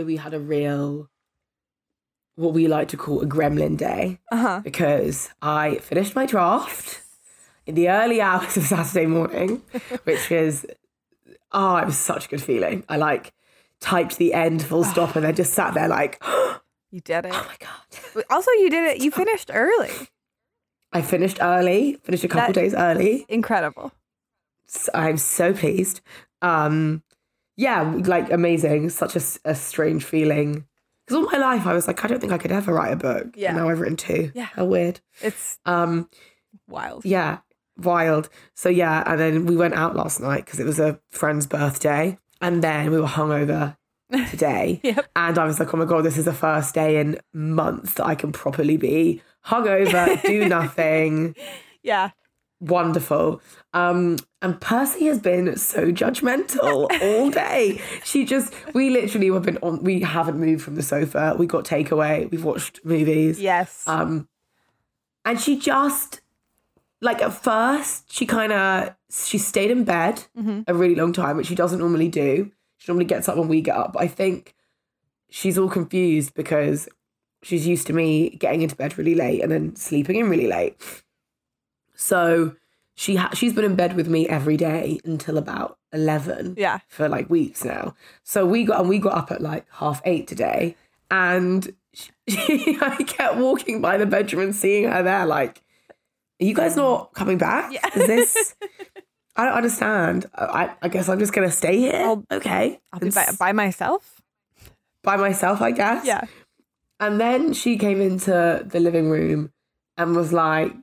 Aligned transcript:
Yesterday 0.00 0.14
we 0.14 0.16
had 0.16 0.32
a 0.34 0.40
real, 0.40 1.10
what 2.36 2.54
we 2.54 2.68
like 2.68 2.88
to 2.88 2.96
call 2.96 3.20
a 3.20 3.26
gremlin 3.26 3.76
day 3.76 4.18
Uh 4.32 4.36
huh. 4.36 4.60
because 4.64 5.28
I 5.42 5.76
finished 5.76 6.14
my 6.16 6.24
draft 6.26 7.02
in 7.66 7.74
the 7.74 7.90
early 7.90 8.20
hours 8.22 8.56
of 8.56 8.62
Saturday 8.64 9.04
morning, 9.06 9.62
which 10.04 10.30
is, 10.32 10.66
oh, 11.52 11.76
it 11.76 11.84
was 11.86 11.98
such 11.98 12.26
a 12.26 12.28
good 12.30 12.42
feeling. 12.42 12.82
I 12.88 12.96
like 12.96 13.34
typed 13.80 14.16
the 14.16 14.32
end 14.32 14.62
full 14.62 14.84
stop 14.84 15.16
and 15.16 15.24
then 15.24 15.34
just 15.34 15.52
sat 15.52 15.74
there 15.74 15.88
like, 15.88 16.22
You 16.90 17.00
did 17.00 17.26
it. 17.26 17.32
Oh 17.34 17.46
my 17.46 17.56
God. 17.60 18.24
Also, 18.30 18.50
you 18.52 18.70
did 18.70 18.84
it. 18.96 19.02
You 19.02 19.10
finished 19.12 19.50
early. 19.52 19.92
I 20.92 21.02
finished 21.02 21.38
early, 21.42 21.98
finished 22.02 22.24
a 22.24 22.28
couple 22.28 22.52
That- 22.54 22.60
days 22.60 22.74
early. 22.74 23.26
Incredible. 23.28 23.92
So 24.66 24.90
I'm 24.94 25.18
so 25.18 25.52
pleased. 25.52 26.00
Um, 26.42 27.02
yeah, 27.60 27.82
like 28.06 28.30
amazing. 28.32 28.88
Such 28.90 29.16
a, 29.16 29.22
a 29.44 29.54
strange 29.54 30.04
feeling. 30.04 30.64
Because 31.06 31.16
all 31.24 31.30
my 31.30 31.38
life 31.38 31.66
I 31.66 31.74
was 31.74 31.86
like, 31.86 32.04
I 32.04 32.08
don't 32.08 32.20
think 32.20 32.32
I 32.32 32.38
could 32.38 32.52
ever 32.52 32.72
write 32.72 32.92
a 32.92 32.96
book. 32.96 33.34
Yeah. 33.36 33.48
And 33.50 33.58
now 33.58 33.68
I've 33.68 33.80
written 33.80 33.96
two. 33.96 34.30
Yeah. 34.34 34.48
How 34.54 34.64
weird. 34.64 35.00
It's 35.20 35.58
Um, 35.66 36.08
wild. 36.68 37.04
yeah, 37.04 37.38
wild. 37.76 38.28
So 38.54 38.68
yeah, 38.68 39.02
and 39.06 39.18
then 39.20 39.46
we 39.46 39.56
went 39.56 39.74
out 39.74 39.94
last 39.96 40.20
night 40.20 40.44
because 40.44 40.60
it 40.60 40.66
was 40.66 40.78
a 40.78 40.98
friend's 41.10 41.46
birthday, 41.46 42.16
and 42.40 42.62
then 42.62 42.90
we 42.90 43.00
were 43.00 43.06
hungover 43.06 43.76
today. 44.30 44.80
Yep. 44.82 45.06
And 45.16 45.38
I 45.38 45.44
was 45.44 45.58
like, 45.60 45.74
oh 45.74 45.76
my 45.76 45.84
god, 45.84 46.02
this 46.04 46.16
is 46.18 46.24
the 46.24 46.32
first 46.32 46.74
day 46.74 46.98
in 47.00 47.18
months 47.32 47.94
that 47.94 48.06
I 48.06 48.14
can 48.14 48.32
properly 48.32 48.76
be 48.76 49.22
hungover, 49.46 50.20
do 50.22 50.48
nothing. 50.58 51.34
Yeah. 51.82 52.10
Wonderful. 52.60 53.40
Um, 53.72 54.16
and 54.42 54.60
Percy 54.60 55.06
has 55.06 55.18
been 55.18 55.56
so 55.56 55.90
judgmental 55.92 56.88
all 57.02 57.30
day. 57.30 57.80
She 58.04 58.24
just, 58.24 58.52
we 58.74 58.90
literally 58.90 59.28
have 59.30 59.42
been 59.42 59.58
on, 59.62 59.82
we 59.82 60.00
haven't 60.00 60.38
moved 60.38 60.62
from 60.62 60.74
the 60.74 60.82
sofa. 60.82 61.34
We 61.38 61.46
got 61.46 61.64
takeaway. 61.64 62.30
We've 62.30 62.44
watched 62.44 62.80
movies. 62.84 63.40
Yes. 63.40 63.84
Um, 63.86 64.28
and 65.24 65.40
she 65.40 65.58
just, 65.58 66.20
like 67.00 67.22
at 67.22 67.32
first, 67.32 68.12
she 68.12 68.26
kind 68.26 68.52
of, 68.52 68.94
she 69.10 69.38
stayed 69.38 69.70
in 69.70 69.84
bed 69.84 70.24
Mhm. 70.38 70.64
a 70.66 70.74
really 70.74 70.94
long 70.94 71.12
time, 71.12 71.36
which 71.38 71.46
she 71.46 71.54
doesn't 71.54 71.78
normally 71.78 72.08
do. 72.08 72.50
She 72.78 72.90
normally 72.92 73.06
gets 73.06 73.28
up 73.28 73.36
when 73.36 73.48
we 73.48 73.60
get 73.62 73.76
up. 73.76 73.94
But 73.94 74.02
I 74.02 74.06
think 74.08 74.54
she's 75.30 75.56
all 75.58 75.68
confused 75.68 76.34
because 76.34 76.88
she's 77.42 77.66
used 77.66 77.86
to 77.86 77.92
me 77.94 78.30
getting 78.30 78.60
into 78.62 78.76
bed 78.76 78.98
really 78.98 79.14
late 79.14 79.42
and 79.42 79.50
then 79.50 79.76
sleeping 79.76 80.16
in 80.16 80.28
really 80.28 80.46
late. 80.46 80.76
So 82.00 82.56
she 82.96 83.16
ha- 83.16 83.30
she's 83.34 83.52
been 83.52 83.64
in 83.64 83.76
bed 83.76 83.94
with 83.94 84.08
me 84.08 84.26
every 84.26 84.56
day 84.56 84.98
until 85.04 85.36
about 85.36 85.78
eleven 85.92 86.54
yeah. 86.56 86.78
for 86.88 87.08
like 87.08 87.28
weeks 87.28 87.62
now. 87.62 87.94
So 88.24 88.46
we 88.46 88.64
got 88.64 88.80
and 88.80 88.88
we 88.88 88.98
got 88.98 89.14
up 89.16 89.30
at 89.30 89.42
like 89.42 89.66
half 89.70 90.00
eight 90.06 90.26
today, 90.26 90.76
and 91.10 91.70
she, 91.92 92.10
I 92.80 93.04
kept 93.06 93.36
walking 93.36 93.82
by 93.82 93.98
the 93.98 94.06
bedroom 94.06 94.42
and 94.44 94.56
seeing 94.56 94.90
her 94.90 95.02
there. 95.02 95.26
Like, 95.26 95.62
are 96.40 96.44
you 96.46 96.54
guys 96.54 96.74
not 96.74 97.12
coming 97.12 97.36
back? 97.36 97.70
Yeah. 97.70 97.86
Is 97.94 98.06
this? 98.06 98.54
I 99.36 99.44
don't 99.44 99.54
understand. 99.54 100.26
I, 100.34 100.74
I 100.82 100.88
guess 100.88 101.08
I'm 101.08 101.18
just 101.18 101.34
gonna 101.34 101.50
stay 101.50 101.78
here. 101.78 101.94
I'll- 101.94 102.24
okay, 102.32 102.80
I'll 102.92 103.00
be 103.00 103.10
by, 103.10 103.26
by 103.38 103.52
myself. 103.52 104.22
by 105.02 105.16
myself, 105.16 105.60
I 105.60 105.70
guess. 105.70 106.06
Yeah. 106.06 106.24
And 106.98 107.20
then 107.20 107.52
she 107.52 107.76
came 107.76 108.00
into 108.00 108.62
the 108.66 108.80
living 108.80 109.08
room 109.10 109.52
and 109.96 110.16
was 110.16 110.32
like, 110.32 110.74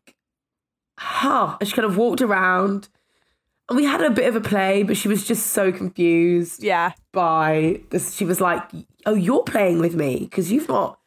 huh. 0.98 1.58
And 1.60 1.68
she 1.70 1.76
kind 1.76 1.86
of 1.86 1.98
walked 1.98 2.22
around. 2.22 2.90
And 3.70 3.76
we 3.76 3.84
had 3.84 4.02
a 4.02 4.10
bit 4.10 4.28
of 4.28 4.36
a 4.36 4.42
play, 4.42 4.84
but 4.84 4.96
she 4.96 5.08
was 5.10 5.26
just 5.26 5.48
so 5.48 5.72
confused 5.74 6.64
Yeah. 6.64 6.94
by 7.12 7.82
this. 7.90 8.14
She 8.16 8.24
was 8.24 8.40
like, 8.40 8.62
"Oh, 9.06 9.14
you're 9.14 9.44
playing 9.44 9.80
with 9.80 9.94
me 9.96 10.20
because 10.20 10.52
you've 10.52 10.70
not, 10.70 11.00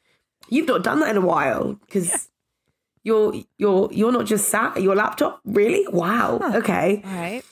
you've 0.51 0.69
not 0.69 0.83
done 0.85 1.01
that 1.01 1.09
in 1.09 1.17
a 1.17 1.23
while 1.23 1.75
because 1.87 2.29
you're 3.03 3.33
you're 3.57 3.89
you're 3.93 4.13
not 4.13 4.27
just 4.27 4.49
sat 4.51 4.77
at 4.77 4.83
your 4.83 4.95
laptop. 4.95 5.41
Really? 5.47 5.87
Wow. 5.89 6.39
Huh. 6.43 6.59
Okay." 6.59 7.03
All 7.03 7.13
right. 7.15 7.43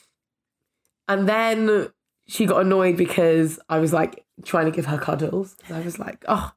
And 1.07 1.27
then 1.27 1.89
she 2.27 2.45
got 2.45 2.61
annoyed 2.61 2.95
because 2.95 3.59
I 3.67 3.79
was 3.79 3.91
like 3.91 4.23
trying 4.45 4.65
to 4.65 4.71
give 4.71 4.85
her 4.85 4.99
cuddles. 4.99 5.55
I 5.73 5.79
was 5.79 5.97
like, 5.97 6.23
"Oh, 6.27 6.51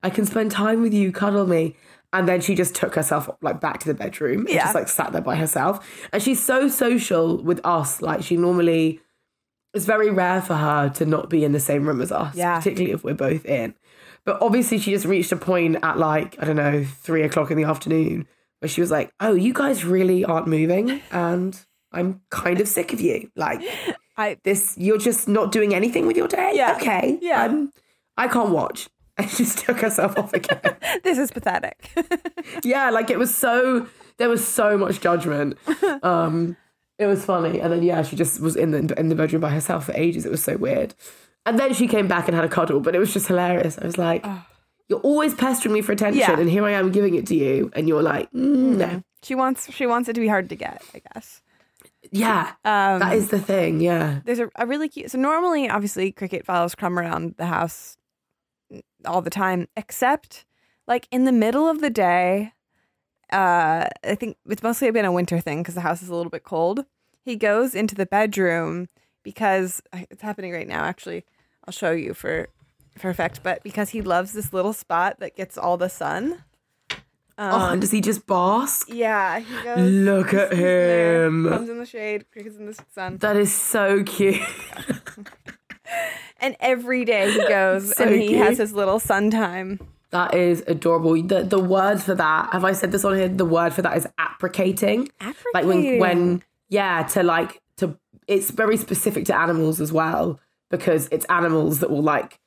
I 0.00 0.10
can 0.10 0.26
spend 0.26 0.52
time 0.52 0.80
with 0.80 0.94
you. 0.94 1.10
Cuddle 1.10 1.46
me." 1.48 1.74
And 2.14 2.26
then 2.28 2.40
she 2.40 2.54
just 2.54 2.74
took 2.74 2.94
herself 2.94 3.28
like 3.42 3.60
back 3.60 3.80
to 3.80 3.88
the 3.88 3.94
bedroom 3.94 4.40
and 4.46 4.48
Yeah. 4.48 4.62
just 4.62 4.74
like 4.74 4.88
sat 4.88 5.12
there 5.12 5.20
by 5.20 5.36
herself. 5.36 5.86
And 6.12 6.22
she's 6.22 6.42
so 6.42 6.68
social 6.68 7.42
with 7.42 7.60
us. 7.64 8.00
Like 8.00 8.22
she 8.22 8.36
normally 8.36 9.00
it's 9.74 9.84
very 9.86 10.08
rare 10.08 10.40
for 10.40 10.54
her 10.54 10.88
to 10.90 11.04
not 11.04 11.28
be 11.28 11.44
in 11.44 11.50
the 11.50 11.58
same 11.58 11.84
room 11.86 12.00
as 12.00 12.12
us, 12.12 12.36
Yeah. 12.36 12.56
particularly 12.58 12.92
if 12.92 13.02
we're 13.02 13.14
both 13.14 13.44
in. 13.44 13.74
But 14.24 14.40
obviously, 14.40 14.78
she 14.78 14.92
just 14.92 15.04
reached 15.04 15.32
a 15.32 15.36
point 15.36 15.76
at 15.82 15.98
like, 15.98 16.36
I 16.40 16.44
don't 16.46 16.56
know, 16.56 16.84
three 16.84 17.22
o'clock 17.24 17.50
in 17.50 17.56
the 17.58 17.64
afternoon 17.64 18.26
where 18.60 18.68
she 18.68 18.80
was 18.80 18.90
like, 18.92 19.10
Oh, 19.20 19.34
you 19.34 19.52
guys 19.52 19.84
really 19.84 20.24
aren't 20.24 20.46
moving. 20.46 21.02
And 21.10 21.60
I'm 21.92 22.20
kind 22.30 22.60
of 22.60 22.68
sick 22.68 22.92
of 22.92 23.00
you. 23.00 23.30
Like, 23.36 23.60
I 24.16 24.38
this, 24.44 24.76
you're 24.78 24.98
just 24.98 25.26
not 25.26 25.50
doing 25.50 25.74
anything 25.74 26.06
with 26.06 26.16
your 26.16 26.28
day. 26.28 26.52
Yeah. 26.54 26.76
Okay. 26.76 27.18
Yeah. 27.20 27.42
I'm, 27.42 27.72
I 28.16 28.28
can't 28.28 28.50
watch. 28.50 28.88
And 29.18 29.30
she 29.30 29.44
just 29.44 29.58
took 29.58 29.80
herself 29.80 30.18
off 30.18 30.32
again. 30.32 30.76
this 31.04 31.18
is 31.18 31.30
pathetic. 31.30 31.90
yeah. 32.64 32.90
Like, 32.90 33.10
it 33.10 33.18
was 33.18 33.32
so, 33.34 33.86
there 34.16 34.28
was 34.28 34.46
so 34.46 34.76
much 34.76 35.00
judgment. 35.00 35.56
Um, 36.02 36.56
it 36.98 37.06
was 37.06 37.24
funny. 37.24 37.60
And 37.60 37.72
then, 37.72 37.82
yeah, 37.84 38.02
she 38.02 38.16
just 38.16 38.40
was 38.40 38.56
in 38.56 38.72
the, 38.72 38.98
in 38.98 39.08
the 39.10 39.14
bedroom 39.14 39.40
by 39.40 39.50
herself 39.50 39.86
for 39.86 39.92
ages. 39.92 40.26
It 40.26 40.30
was 40.32 40.42
so 40.42 40.56
weird. 40.56 40.94
And 41.46 41.58
then 41.58 41.74
she 41.74 41.86
came 41.86 42.08
back 42.08 42.26
and 42.26 42.34
had 42.34 42.44
a 42.44 42.48
cuddle, 42.48 42.80
but 42.80 42.94
it 42.96 42.98
was 42.98 43.12
just 43.12 43.28
hilarious. 43.28 43.78
I 43.78 43.84
was 43.84 43.98
like, 43.98 44.24
you're 44.88 45.00
always 45.00 45.32
pestering 45.34 45.72
me 45.74 45.80
for 45.82 45.92
attention, 45.92 46.18
Yeah. 46.20 46.38
and 46.38 46.48
here 46.50 46.64
I 46.64 46.72
am 46.72 46.90
giving 46.90 47.14
it 47.14 47.26
to 47.28 47.34
you, 47.34 47.70
and 47.74 47.88
you're 47.88 48.02
like, 48.02 48.30
mm, 48.32 48.76
no, 48.76 49.02
she 49.22 49.34
wants 49.34 49.70
she 49.72 49.86
wants 49.86 50.08
it 50.08 50.12
to 50.14 50.20
be 50.20 50.28
hard 50.28 50.48
to 50.50 50.56
get, 50.56 50.82
I 50.94 51.00
guess. 51.14 51.40
yeah, 52.12 52.52
Um 52.66 53.00
that 53.00 53.14
is 53.14 53.28
the 53.28 53.38
thing, 53.40 53.80
yeah, 53.80 54.20
there's 54.24 54.40
a, 54.40 54.50
a 54.56 54.66
really 54.66 54.88
cute 54.90 55.10
so 55.10 55.18
normally 55.18 55.68
obviously 55.70 56.12
cricket 56.12 56.44
follows 56.44 56.74
crumb 56.74 56.98
around 56.98 57.34
the 57.38 57.46
house 57.46 57.96
all 59.06 59.22
the 59.22 59.30
time 59.30 59.68
except 59.76 60.44
like 60.86 61.06
in 61.10 61.24
the 61.24 61.32
middle 61.32 61.68
of 61.68 61.80
the 61.80 61.90
day 61.90 62.52
uh 63.32 63.86
i 64.04 64.14
think 64.14 64.36
it's 64.48 64.62
mostly 64.62 64.90
been 64.90 65.04
a 65.04 65.12
winter 65.12 65.40
thing 65.40 65.62
because 65.62 65.74
the 65.74 65.80
house 65.80 66.02
is 66.02 66.08
a 66.08 66.14
little 66.14 66.30
bit 66.30 66.44
cold 66.44 66.84
he 67.24 67.36
goes 67.36 67.74
into 67.74 67.94
the 67.94 68.06
bedroom 68.06 68.88
because 69.22 69.80
it's 70.10 70.22
happening 70.22 70.52
right 70.52 70.68
now 70.68 70.84
actually 70.84 71.24
i'll 71.66 71.72
show 71.72 71.90
you 71.92 72.12
for 72.14 72.48
for 72.98 73.08
effect 73.10 73.40
but 73.42 73.62
because 73.62 73.90
he 73.90 74.02
loves 74.02 74.32
this 74.32 74.52
little 74.52 74.72
spot 74.72 75.18
that 75.20 75.34
gets 75.34 75.56
all 75.58 75.76
the 75.76 75.88
sun 75.88 76.44
oh, 77.38 77.70
and 77.70 77.80
does 77.80 77.90
he 77.90 78.00
just 78.00 78.26
bask? 78.26 78.88
yeah 78.92 79.40
he 79.40 79.62
goes 79.64 79.90
Look 79.90 80.34
at 80.34 80.50
sits 80.50 80.60
there, 80.60 81.26
him. 81.26 81.48
comes 81.48 81.68
in 81.68 81.78
the 81.78 81.86
shade 81.86 82.26
crickets 82.30 82.56
in 82.56 82.66
the 82.66 82.78
sun 82.94 83.16
That 83.18 83.36
is 83.36 83.52
so 83.52 84.04
cute. 84.04 84.40
And 86.44 86.56
every 86.60 87.04
day 87.04 87.30
he 87.32 87.38
goes 87.48 87.96
So 87.96 88.04
and 88.04 88.14
he 88.20 88.28
cute. 88.28 88.42
has 88.46 88.58
his 88.58 88.72
little 88.72 88.98
sun 89.00 89.30
time. 89.30 89.80
that 90.10 90.34
is 90.34 90.62
adorable. 90.66 91.20
The 91.22 91.42
the 91.42 91.58
word 91.58 92.00
for 92.02 92.14
that, 92.14 92.50
have 92.52 92.64
I 92.64 92.72
said 92.72 92.92
this 92.92 93.04
on 93.04 93.14
here? 93.16 93.28
The 93.28 93.44
word 93.44 93.72
for 93.74 93.82
that 93.82 93.96
is 93.96 94.06
apricating. 94.18 95.08
Like 95.54 95.64
when 95.64 95.98
when 95.98 96.42
yeah, 96.68 97.02
to 97.14 97.22
like 97.22 97.60
to 97.78 97.96
it's 98.28 98.50
very 98.50 98.76
specific 98.76 99.24
to 99.26 99.34
animals 99.36 99.80
as 99.80 99.92
well 99.92 100.38
because 100.70 101.08
it's 101.10 101.26
animals 101.26 101.80
that 101.80 101.90
will 101.90 102.02
like 102.02 102.38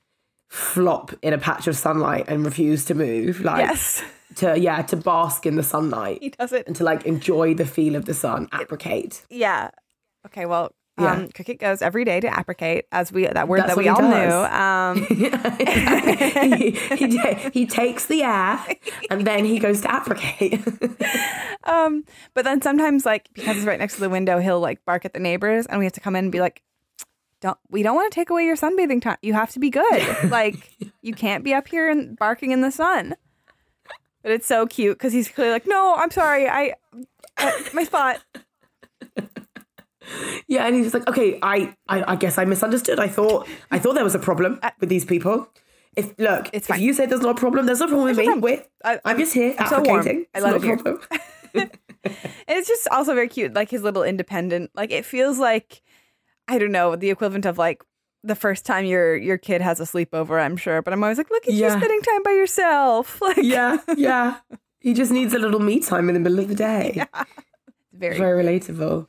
flop 0.49 1.13
in 1.21 1.33
a 1.33 1.37
patch 1.37 1.67
of 1.67 1.75
sunlight 1.75 2.25
and 2.27 2.45
refuse 2.45 2.85
to 2.85 2.93
move. 2.93 3.41
Like 3.41 3.59
yes, 3.67 4.03
to 4.35 4.57
yeah, 4.59 4.81
to 4.83 4.95
bask 4.95 5.45
in 5.45 5.55
the 5.55 5.63
sunlight 5.63 6.19
he 6.21 6.29
does 6.29 6.51
it. 6.53 6.67
and 6.67 6.75
to 6.77 6.83
like 6.83 7.05
enjoy 7.05 7.53
the 7.53 7.65
feel 7.65 7.95
of 7.95 8.05
the 8.05 8.13
sun. 8.13 8.47
Apricate. 8.53 9.23
Yeah. 9.29 9.71
Okay. 10.25 10.45
Well, 10.45 10.71
Yeah. 10.99 11.13
um, 11.13 11.29
cricket 11.29 11.59
goes 11.59 11.81
every 11.83 12.05
day 12.05 12.19
to 12.19 12.27
apricate, 12.27 12.85
as 12.91 13.11
we 13.11 13.27
that 13.27 13.47
word 13.47 13.59
That's 13.61 13.75
that 13.75 13.77
we 13.77 13.87
all 13.87 14.01
he 14.01 14.07
knew. 14.07 14.31
Um, 14.31 15.05
he, 16.57 16.71
he, 16.71 17.49
he 17.51 17.65
takes 17.67 18.07
the 18.07 18.23
air 18.23 18.65
and 19.11 19.25
then 19.25 19.45
he 19.45 19.59
goes 19.59 19.81
to 19.81 19.95
apricate. 19.95 20.59
um, 21.63 22.03
but 22.33 22.45
then 22.45 22.61
sometimes, 22.61 23.05
like 23.05 23.29
because 23.33 23.57
it's 23.57 23.65
right 23.65 23.79
next 23.79 23.95
to 23.95 23.99
the 23.99 24.09
window, 24.09 24.39
he'll 24.39 24.59
like 24.59 24.83
bark 24.85 25.05
at 25.05 25.13
the 25.13 25.19
neighbors, 25.19 25.67
and 25.67 25.77
we 25.77 25.85
have 25.85 25.93
to 25.93 25.99
come 25.99 26.15
in 26.15 26.25
and 26.25 26.31
be 26.31 26.39
like, 26.39 26.63
"Don't 27.41 27.59
we 27.69 27.83
don't 27.83 27.95
want 27.95 28.11
to 28.11 28.15
take 28.15 28.31
away 28.31 28.45
your 28.45 28.55
sunbathing 28.55 29.01
time? 29.01 29.17
You 29.21 29.33
have 29.33 29.51
to 29.51 29.59
be 29.59 29.69
good. 29.69 30.23
like 30.31 30.55
you 31.01 31.13
can't 31.13 31.43
be 31.43 31.53
up 31.53 31.67
here 31.67 31.89
and 31.89 32.17
barking 32.17 32.51
in 32.51 32.61
the 32.61 32.71
sun." 32.71 33.15
But 34.23 34.31
it's 34.31 34.47
so 34.47 34.65
cute 34.65 34.97
because 34.97 35.13
he's 35.13 35.29
clearly 35.29 35.53
like, 35.53 35.67
"No, 35.67 35.95
I'm 35.95 36.09
sorry, 36.11 36.47
I, 36.49 36.73
uh, 37.37 37.51
my 37.73 37.83
spot." 37.83 38.19
Yeah, 40.47 40.65
and 40.65 40.75
he's 40.75 40.93
like, 40.93 41.07
okay, 41.07 41.39
I, 41.41 41.75
I, 41.89 42.13
I 42.13 42.15
guess 42.15 42.37
I 42.37 42.45
misunderstood. 42.45 42.99
I 42.99 43.07
thought, 43.09 43.47
I 43.69 43.79
thought 43.79 43.95
there 43.95 44.03
was 44.03 44.15
a 44.15 44.19
problem 44.19 44.59
uh, 44.63 44.71
with 44.79 44.87
these 44.89 45.03
people. 45.05 45.49
If 45.97 46.13
look, 46.19 46.49
It's 46.53 46.69
if 46.69 46.79
you 46.79 46.93
say 46.93 47.05
there's 47.05 47.21
no 47.21 47.33
problem, 47.33 47.65
there's 47.65 47.79
no 47.79 47.87
problem 47.87 48.05
with 48.05 48.17
me. 48.17 48.25
no 48.25 48.31
problem. 48.33 48.41
Wait, 48.43 48.65
I- 48.85 48.99
I'm 49.03 49.17
just 49.17 49.33
here 49.33 49.55
I'm 49.59 49.67
so 49.67 49.81
warm. 49.81 49.99
apricating. 49.99 50.25
I 50.35 50.39
not 50.39 50.55
it 50.55 50.63
a 50.63 50.77
problem. 50.77 50.99
It's 52.47 52.67
just 52.67 52.87
also 52.89 53.13
very 53.13 53.27
cute, 53.27 53.53
like 53.53 53.69
his 53.69 53.81
little 53.83 54.03
independent. 54.03 54.71
Like 54.73 54.91
it 54.91 55.03
feels 55.05 55.39
like 55.39 55.81
I 56.47 56.57
don't 56.57 56.71
know 56.71 56.95
the 56.95 57.09
equivalent 57.09 57.45
of 57.45 57.57
like 57.57 57.83
the 58.23 58.35
first 58.35 58.65
time 58.65 58.85
your 58.85 59.15
your 59.17 59.37
kid 59.37 59.61
has 59.61 59.79
a 59.81 59.83
sleepover, 59.83 60.41
I'm 60.41 60.55
sure. 60.55 60.81
But 60.81 60.93
I'm 60.93 61.03
always 61.03 61.17
like, 61.17 61.29
look 61.29 61.45
at 61.47 61.53
Yeah. 61.53 61.73
you 61.73 61.79
spending 61.79 62.01
time 62.01 62.23
by 62.23 62.31
yourself. 62.31 63.19
Like, 63.21 63.37
Yeah, 63.41 63.77
yeah. 63.97 64.37
He 64.79 64.93
just 64.93 65.11
needs 65.11 65.33
a 65.33 65.39
little 65.39 65.59
me 65.59 65.79
time 65.81 66.07
in 66.07 66.13
the 66.13 66.21
middle 66.21 66.39
of 66.39 66.47
the 66.47 66.55
day. 66.55 67.03
very. 67.91 68.17
Very 68.17 68.43
relatable. 68.43 69.07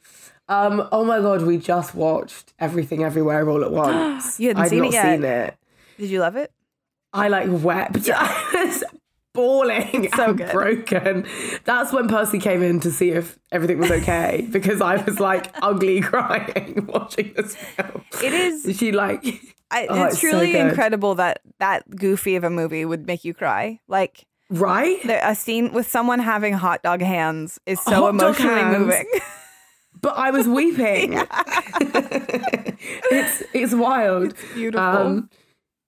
Um, 0.49 0.89
oh 0.93 1.05
my 1.05 1.21
god, 1.21 1.43
we 1.43 1.59
just 1.59 1.95
watched 1.95 2.55
Everything 2.59 3.05
Everywhere 3.05 3.49
All 3.49 3.65
at 3.65 3.71
Once. 3.87 4.41
You 4.41 4.49
hadn't 4.49 4.63
I'd 4.63 4.71
seen 4.71 4.79
not 4.81 4.89
it 4.89 4.93
yet. 4.95 5.15
seen 5.15 5.25
it. 5.25 5.55
Did 5.99 6.11
you 6.11 6.21
love 6.21 6.37
it? 6.37 6.53
I 7.13 7.29
like 7.29 7.49
wept. 7.51 8.09
I 8.15 8.65
was 8.67 8.85
bawling 9.35 10.09
So 10.17 10.31
and 10.31 10.39
good. 10.39 10.53
broken. 10.53 11.27
That's 11.65 11.93
when 11.93 12.09
Percy 12.09 12.39
came 12.39 12.63
in 12.63 12.81
to 12.81 12.91
see 12.91 13.11
if 13.11 13.39
everything 13.53 13.79
was 13.79 13.91
okay 13.91 14.47
because 14.53 14.81
I 14.81 14.97
was 14.97 15.21
like 15.21 15.55
ugly 15.63 16.01
crying 16.03 16.87
watching 16.87 17.33
this 17.37 17.55
film. 17.57 18.05
It 18.23 18.33
is. 18.33 18.77
She 18.79 18.93
like 18.93 19.25
I, 19.71 19.87
Oh, 19.89 20.05
it's 20.05 20.15
it's 20.15 20.21
truly 20.21 20.53
good. 20.53 20.69
incredible 20.69 21.15
that 21.17 21.41
that 21.59 21.89
goofy 21.95 22.37
of 22.37 22.45
a 22.45 22.51
movie 22.51 22.85
would 22.85 23.07
make 23.07 23.25
you 23.25 23.35
cry. 23.35 23.81
Like 23.87 24.25
right? 24.51 24.99
the, 25.05 25.29
a 25.29 25.35
scene 25.35 25.73
with 25.73 25.87
someone 25.89 26.21
having 26.21 26.55
hot 26.55 26.83
dog 26.83 27.01
hands 27.03 27.59
is 27.67 27.81
so 27.83 27.91
Hot 27.93 28.09
emotionally 28.11 28.65
moving. 28.79 29.07
But 30.01 30.17
I 30.17 30.31
was 30.31 30.47
weeping. 30.47 31.15
it's 33.11 33.43
it's 33.53 33.75
wild. 33.75 34.35
beautiful. 34.55 34.87
Um, 34.87 35.31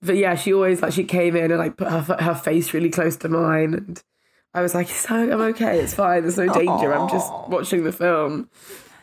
but 0.03 0.17
yeah, 0.17 0.35
she 0.35 0.53
always 0.53 0.83
like 0.83 0.93
she 0.93 1.05
came 1.05 1.37
in 1.37 1.51
and 1.51 1.59
like 1.59 1.77
put 1.77 1.89
her 1.89 2.01
her 2.01 2.35
face 2.35 2.73
really 2.73 2.91
close 2.91 3.17
to 3.19 3.29
mine, 3.29 3.75
and 3.75 4.03
I 4.55 4.63
was 4.63 4.75
like, 4.75 4.89
"So 4.89 5.15
I'm 5.15 5.41
okay. 5.53 5.81
It's 5.81 5.95
fine. 5.95 6.23
There's 6.23 6.39
no 6.39 6.53
danger. 6.53 6.93
I'm 6.93 7.09
just 7.09 7.31
watching 7.49 7.85
the 7.85 7.93
film." 7.93 8.49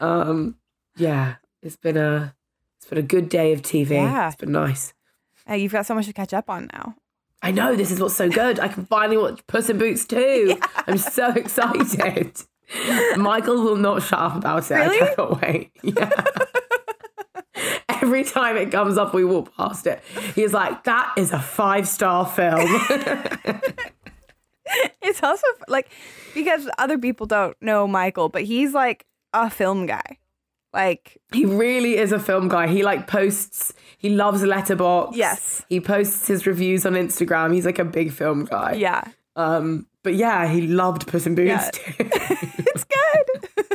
Um, 0.01 0.55
yeah, 0.97 1.35
it's 1.61 1.77
been 1.77 1.97
a 1.97 2.35
it's 2.79 2.89
been 2.89 2.97
a 2.97 3.03
good 3.03 3.29
day 3.29 3.53
of 3.53 3.61
TV. 3.61 3.91
Yeah. 3.91 4.27
It's 4.27 4.37
been 4.37 4.51
nice. 4.51 4.93
Uh, 5.49 5.53
you've 5.53 5.71
got 5.71 5.85
so 5.85 5.95
much 5.95 6.07
to 6.07 6.13
catch 6.13 6.33
up 6.33 6.49
on 6.49 6.69
now. 6.73 6.95
I 7.41 7.51
know 7.51 7.75
this 7.75 7.91
is 7.91 7.99
what's 7.99 8.15
so 8.15 8.29
good. 8.29 8.59
I 8.59 8.67
can 8.67 8.85
finally 8.85 9.17
watch 9.17 9.45
Puss 9.47 9.69
in 9.69 9.77
Boots 9.77 10.05
too. 10.05 10.59
I'm 10.87 10.97
so 10.97 11.31
excited. 11.33 12.41
Michael 13.17 13.61
will 13.63 13.75
not 13.77 14.01
shut 14.03 14.19
up 14.19 14.35
about 14.35 14.69
it. 14.69 14.75
Really? 14.75 15.01
I 15.01 15.07
cannot 15.15 15.41
wait. 15.41 15.71
Yeah. 15.83 16.11
Every 17.89 18.23
time 18.23 18.55
it 18.57 18.71
comes 18.71 18.97
up, 18.97 19.13
we 19.13 19.25
walk 19.25 19.55
past 19.55 19.87
it. 19.87 20.01
He's 20.35 20.53
like, 20.53 20.83
"That 20.83 21.13
is 21.17 21.31
a 21.31 21.39
five 21.39 21.87
star 21.87 22.25
film." 22.25 22.67
It's 25.01 25.23
also 25.23 25.47
like 25.69 25.89
because 26.33 26.69
other 26.77 26.97
people 26.97 27.25
don't 27.25 27.55
know 27.61 27.87
Michael, 27.87 28.27
but 28.27 28.43
he's 28.43 28.73
like 28.73 29.05
a 29.31 29.49
film 29.49 29.85
guy. 29.85 30.17
Like 30.73 31.17
he 31.31 31.45
really 31.45 31.95
is 31.95 32.11
a 32.11 32.19
film 32.19 32.49
guy. 32.49 32.67
He 32.67 32.83
like 32.83 33.07
posts. 33.07 33.71
He 33.97 34.09
loves 34.09 34.43
Letterboxd. 34.43 35.15
Yes. 35.15 35.63
He 35.69 35.79
posts 35.79 36.27
his 36.27 36.45
reviews 36.45 36.85
on 36.85 36.93
Instagram. 36.93 37.53
He's 37.53 37.65
like 37.65 37.79
a 37.79 37.85
big 37.85 38.11
film 38.11 38.43
guy. 38.43 38.73
yeah, 38.73 39.05
Um. 39.37 39.87
But 40.07 40.15
yeah, 40.15 40.47
he 40.47 40.61
loved 40.67 41.05
Puss 41.05 41.27
in 41.27 41.35
Boots 41.35 41.49
Yeah. 41.49 41.69
too. 41.73 41.93
it's 41.99 42.85
good. 42.85 43.49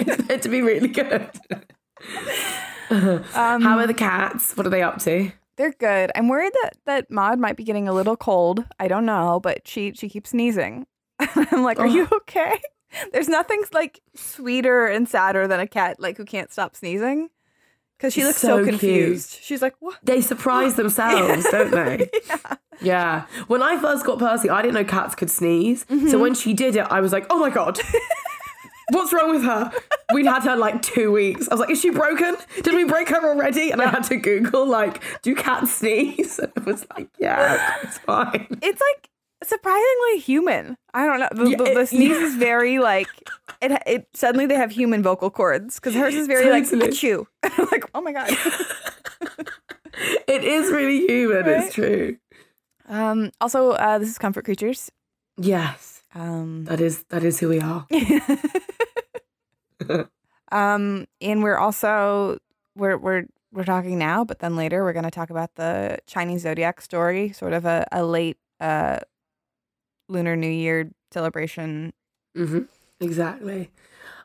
it's 0.00 0.28
meant 0.28 0.42
to 0.42 0.50
be 0.50 0.60
really 0.60 0.88
good. 0.88 1.26
Um, 2.90 3.62
How 3.62 3.78
are 3.78 3.86
the 3.86 3.94
cats? 3.94 4.54
What 4.58 4.66
are 4.66 4.70
they 4.70 4.82
up 4.82 4.98
to? 5.04 5.30
They're 5.56 5.70
good. 5.72 6.10
I'm 6.14 6.28
worried 6.28 6.52
that 6.62 6.72
that 6.84 7.10
Maud 7.10 7.38
might 7.38 7.56
be 7.56 7.62
getting 7.64 7.86
a 7.88 7.92
little 7.94 8.16
cold. 8.16 8.64
I 8.80 8.88
don't 8.88 9.06
know, 9.06 9.40
but 9.40 9.66
she 9.66 9.92
she 9.94 10.08
keeps 10.10 10.30
sneezing. 10.30 10.86
I'm 11.18 11.62
like, 11.62 11.78
are 11.78 11.86
you 11.86 12.08
okay? 12.12 12.60
There's 13.12 13.28
nothing 13.28 13.62
like 13.72 14.00
sweeter 14.16 14.86
and 14.86 15.08
sadder 15.08 15.46
than 15.48 15.60
a 15.60 15.66
cat 15.68 15.98
like 16.00 16.16
who 16.18 16.24
can't 16.26 16.52
stop 16.52 16.74
sneezing 16.76 17.28
because 18.00 18.14
she 18.14 18.24
looks 18.24 18.38
so, 18.38 18.48
So 18.48 18.56
cute. 18.64 18.68
confused. 18.80 19.38
She's 19.42 19.60
like, 19.60 19.74
what? 19.78 19.98
They 20.02 20.22
surprise 20.22 20.76
themselves, 20.76 21.44
don't 21.50 21.70
they? 21.70 22.08
Yeah. 22.80 23.26
When 23.46 23.62
I 23.62 23.78
first 23.78 24.06
got 24.06 24.18
Percy, 24.18 24.48
I 24.48 24.62
didn't 24.62 24.72
know 24.72 24.84
cats 24.84 25.14
could 25.14 25.28
sneeze. 25.30 25.84
Mm-hmm. 25.84 26.08
So 26.08 26.18
when 26.18 26.34
she 26.34 26.54
did 26.54 26.76
it, 26.76 26.86
I 26.90 27.02
was 27.02 27.12
like, 27.12 27.26
oh 27.28 27.38
my 27.38 27.50
God. 27.50 27.78
What's 28.92 29.12
wrong 29.12 29.30
with 29.30 29.42
her? 29.44 29.70
We'd 30.14 30.24
had 30.24 30.44
her 30.44 30.56
like 30.56 30.80
two 30.80 31.12
weeks. 31.12 31.46
I 31.48 31.52
was 31.54 31.60
like, 31.60 31.68
is 31.70 31.78
she 31.80 31.90
broken? 31.90 32.36
Did 32.62 32.74
we 32.74 32.84
break 32.84 33.10
her 33.10 33.22
already? 33.28 33.70
And 33.70 33.82
I 33.82 33.88
had 33.90 34.04
to 34.04 34.16
Google, 34.16 34.66
like, 34.66 35.02
do 35.22 35.34
cats 35.34 35.74
sneeze? 35.74 36.40
And 36.42 36.52
it 36.56 36.64
was 36.64 36.86
like, 36.96 37.08
yeah, 37.18 37.76
it's 37.82 37.98
fine. 37.98 38.46
It's 38.62 38.80
like 38.80 39.10
surprisingly 39.42 40.18
human. 40.20 40.76
I 40.94 41.06
don't 41.06 41.20
know. 41.20 41.28
The, 41.32 41.50
Yeah, 41.66 41.74
the, 41.74 41.86
sneeze 41.86 42.08
yeah. 42.10 42.24
is 42.26 42.36
very 42.36 42.78
like 42.78 43.08
it. 43.60 43.82
It 43.86 44.08
suddenly 44.14 44.46
they 44.46 44.56
have 44.56 44.70
human 44.70 45.02
vocal 45.02 45.30
cords 45.30 45.76
because 45.76 45.94
hers 45.94 46.14
is 46.14 46.26
very 46.26 46.50
like 46.50 46.64
Totally. 46.64 46.90
achoo. 46.90 47.26
I'm 47.42 47.66
like, 47.72 47.84
oh 47.94 48.00
my 48.00 48.12
god. 48.12 48.30
It 50.26 50.44
is 50.44 50.70
really 50.70 51.06
human. 51.06 51.44
Right? 51.44 51.64
It's 51.64 51.74
true. 51.74 52.16
Um. 52.88 53.32
Also, 53.40 53.72
uh, 53.72 53.98
this 53.98 54.08
is 54.08 54.18
Comfort 54.18 54.44
Creatures. 54.44 54.90
Yes. 55.36 56.04
Um. 56.14 56.64
That 56.64 56.80
is 56.80 57.02
that 57.10 57.22
is 57.24 57.38
who 57.40 57.48
we 57.50 57.60
are. 57.60 57.86
Um, 60.52 61.06
and 61.20 61.42
we're 61.42 61.58
also 61.58 62.38
we're 62.76 62.96
we're 62.96 63.24
we're 63.52 63.64
talking 63.64 63.98
now, 63.98 64.24
but 64.24 64.38
then 64.40 64.56
later 64.56 64.82
we're 64.82 64.92
going 64.92 65.04
to 65.04 65.10
talk 65.10 65.30
about 65.30 65.54
the 65.56 65.98
Chinese 66.06 66.42
zodiac 66.42 66.80
story, 66.80 67.32
sort 67.32 67.52
of 67.52 67.64
a, 67.64 67.86
a 67.92 68.04
late 68.04 68.38
uh 68.60 68.98
lunar 70.10 70.36
new 70.36 70.50
year 70.50 70.90
celebration. 71.12 71.92
hmm 72.36 72.60
Exactly. 73.00 73.70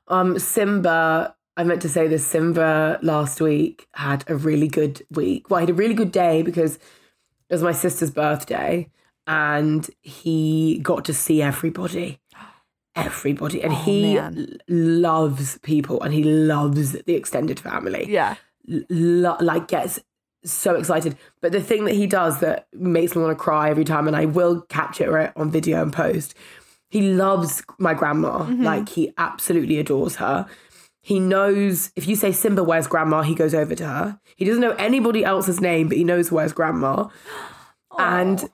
Um, 0.09 0.37
Simba, 0.37 1.33
I 1.55 1.63
meant 1.63 1.81
to 1.83 1.89
say 1.89 2.07
this. 2.07 2.25
Simba 2.27 2.99
last 3.01 3.39
week 3.39 3.87
had 3.93 4.23
a 4.27 4.35
really 4.35 4.67
good 4.67 5.01
week. 5.11 5.49
Well, 5.49 5.59
he 5.59 5.63
had 5.63 5.69
a 5.69 5.73
really 5.73 5.93
good 5.93 6.11
day 6.11 6.41
because 6.41 6.75
it 6.75 7.53
was 7.53 7.63
my 7.63 7.71
sister's 7.71 8.11
birthday 8.11 8.89
and 9.27 9.89
he 10.01 10.79
got 10.83 11.05
to 11.05 11.13
see 11.13 11.41
everybody. 11.41 12.19
Everybody. 12.97 13.61
And 13.61 13.73
Oh, 13.73 13.75
he 13.75 14.15
man. 14.15 14.57
loves 14.69 15.57
people 15.59 16.01
and 16.01 16.13
he 16.13 16.23
loves 16.23 16.93
the 16.93 17.13
extended 17.15 17.59
family. 17.59 18.05
Yeah. 18.09 18.35
Lo- 18.67 19.35
like, 19.41 19.67
gets 19.67 19.99
so 20.51 20.75
excited. 20.75 21.17
But 21.41 21.51
the 21.51 21.61
thing 21.61 21.85
that 21.85 21.95
he 21.95 22.07
does 22.07 22.39
that 22.39 22.67
makes 22.73 23.15
me 23.15 23.21
want 23.21 23.37
to 23.37 23.43
cry 23.43 23.69
every 23.69 23.85
time, 23.85 24.07
and 24.07 24.15
I 24.15 24.25
will 24.25 24.61
capture 24.61 25.17
it 25.17 25.33
on 25.35 25.51
video 25.51 25.81
and 25.81 25.91
post, 25.91 26.35
he 26.89 27.01
loves 27.01 27.63
my 27.77 27.93
grandma. 27.93 28.39
Mm-hmm. 28.39 28.63
Like, 28.63 28.89
he 28.89 29.13
absolutely 29.17 29.79
adores 29.79 30.17
her. 30.17 30.47
He 31.01 31.19
knows 31.19 31.91
if 31.95 32.07
you 32.07 32.15
say 32.15 32.31
Simba, 32.31 32.63
where's 32.63 32.87
grandma? 32.87 33.21
He 33.21 33.35
goes 33.35 33.53
over 33.53 33.75
to 33.75 33.85
her. 33.85 34.19
He 34.35 34.45
doesn't 34.45 34.61
know 34.61 34.71
anybody 34.71 35.23
else's 35.23 35.61
name, 35.61 35.87
but 35.87 35.97
he 35.97 36.03
knows 36.03 36.31
where's 36.31 36.53
grandma. 36.53 37.07
And 37.97 38.49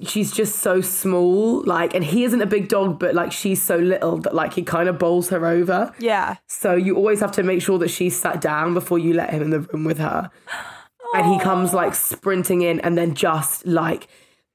she's 0.00 0.32
just 0.32 0.60
so 0.60 0.80
small. 0.80 1.62
Like, 1.64 1.94
and 1.94 2.02
he 2.02 2.24
isn't 2.24 2.40
a 2.40 2.46
big 2.46 2.70
dog, 2.70 2.98
but 2.98 3.14
like 3.14 3.30
she's 3.30 3.62
so 3.62 3.76
little 3.76 4.16
that 4.20 4.34
like 4.34 4.54
he 4.54 4.62
kind 4.62 4.88
of 4.88 4.98
bowls 4.98 5.28
her 5.28 5.44
over. 5.46 5.92
Yeah. 5.98 6.36
So 6.46 6.74
you 6.76 6.96
always 6.96 7.20
have 7.20 7.32
to 7.32 7.42
make 7.42 7.60
sure 7.60 7.78
that 7.80 7.90
she's 7.90 8.18
sat 8.18 8.40
down 8.40 8.72
before 8.72 8.98
you 8.98 9.12
let 9.12 9.28
him 9.28 9.42
in 9.42 9.50
the 9.50 9.60
room 9.60 9.84
with 9.84 9.98
her. 9.98 10.30
And 11.14 11.26
he 11.32 11.38
comes 11.38 11.72
like 11.72 11.94
sprinting 11.94 12.62
in 12.62 12.80
and 12.80 12.96
then 12.96 13.14
just 13.14 13.66
like 13.66 14.08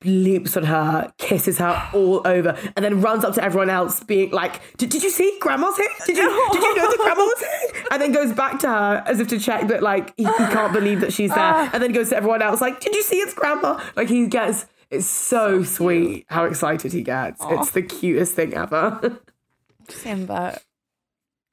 leaps 0.03 0.58
on 0.58 0.63
her, 0.63 1.13
kisses 1.17 1.58
her 1.60 1.89
all 1.93 2.25
over, 2.25 2.58
and 2.75 2.84
then 2.84 3.01
runs 3.01 3.24
up 3.24 3.34
to 3.36 3.43
everyone 3.43 3.70
else, 3.70 4.03
being 4.03 4.31
like, 4.31 4.60
"Did, 4.77 4.89
did 4.89 5.03
you 5.03 5.10
see 5.10 5.38
Grandma's 5.39 5.77
here? 5.77 5.89
Did 6.05 6.17
you 6.17 6.50
did 6.51 6.63
you 6.63 6.75
know 6.75 6.89
that 6.89 6.98
Grandma 6.98 7.24
was 7.24 7.39
here?" 7.39 7.84
And 7.91 8.01
then 8.01 8.12
goes 8.12 8.34
back 8.34 8.60
to 8.60 8.67
her 8.67 9.03
as 9.05 9.20
if 9.20 9.27
to 9.29 9.39
check 9.39 9.67
that 9.67 9.84
like 9.84 10.13
he, 10.17 10.24
he 10.24 10.29
can't 10.29 10.74
believe 10.74 11.01
that 11.01 11.13
she's 11.13 11.29
there, 11.29 11.39
ah. 11.39 11.70
and 11.74 11.81
then 11.81 11.91
goes 11.91 12.10
to 12.10 12.17
everyone 12.17 12.41
else 12.41 12.62
like, 12.62 12.79
"Did 12.79 12.96
you 12.96 13.03
see 13.03 13.17
it's 13.17 13.34
Grandma?" 13.34 13.81
Like 13.96 14.10
he 14.10 14.27
gets. 14.27 14.65
It's 14.89 15.08
so, 15.08 15.63
sweet 15.63 16.25
how 16.27 16.43
excited 16.43 16.91
he 16.91 17.01
gets. 17.01 17.41
It's 17.46 17.72
the 17.72 17.81
cutest 17.81 18.36
thing 18.36 18.53
ever. 18.53 19.22
Simba. 19.88 20.60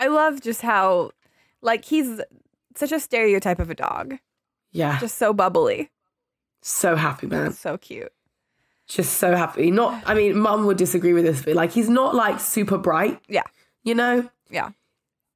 I 0.01 0.09
love 0.09 0.41
just 0.41 0.63
how, 0.63 1.13
like, 1.63 1.85
he's 1.85 2.21
such 2.75 2.91
a 2.91 2.99
stereotype 2.99 3.61
of 3.61 3.71
a 3.71 3.77
dog. 3.77 4.19
Yeah, 4.73 4.99
Just 5.01 5.19
so 5.19 5.33
bubbly. 5.33 5.91
so 6.63 6.97
happy, 6.97 7.27
man. 7.27 7.53
So 7.53 7.77
cute. 7.79 8.13
just 8.89 9.15
so 9.19 9.35
happy. 9.37 9.71
Not, 9.71 10.03
I 10.07 10.15
mean, 10.15 10.39
mum 10.39 10.67
would 10.67 10.77
disagree 10.79 11.13
with 11.13 11.25
this, 11.25 11.43
but 11.43 11.55
like 11.55 11.73
he's 11.73 11.89
not 11.89 12.15
like 12.15 12.41
super 12.41 12.79
bright, 12.79 13.21
Yeah. 13.29 13.43
you 13.85 13.95
know. 13.95 14.29
Yeah. 14.51 14.71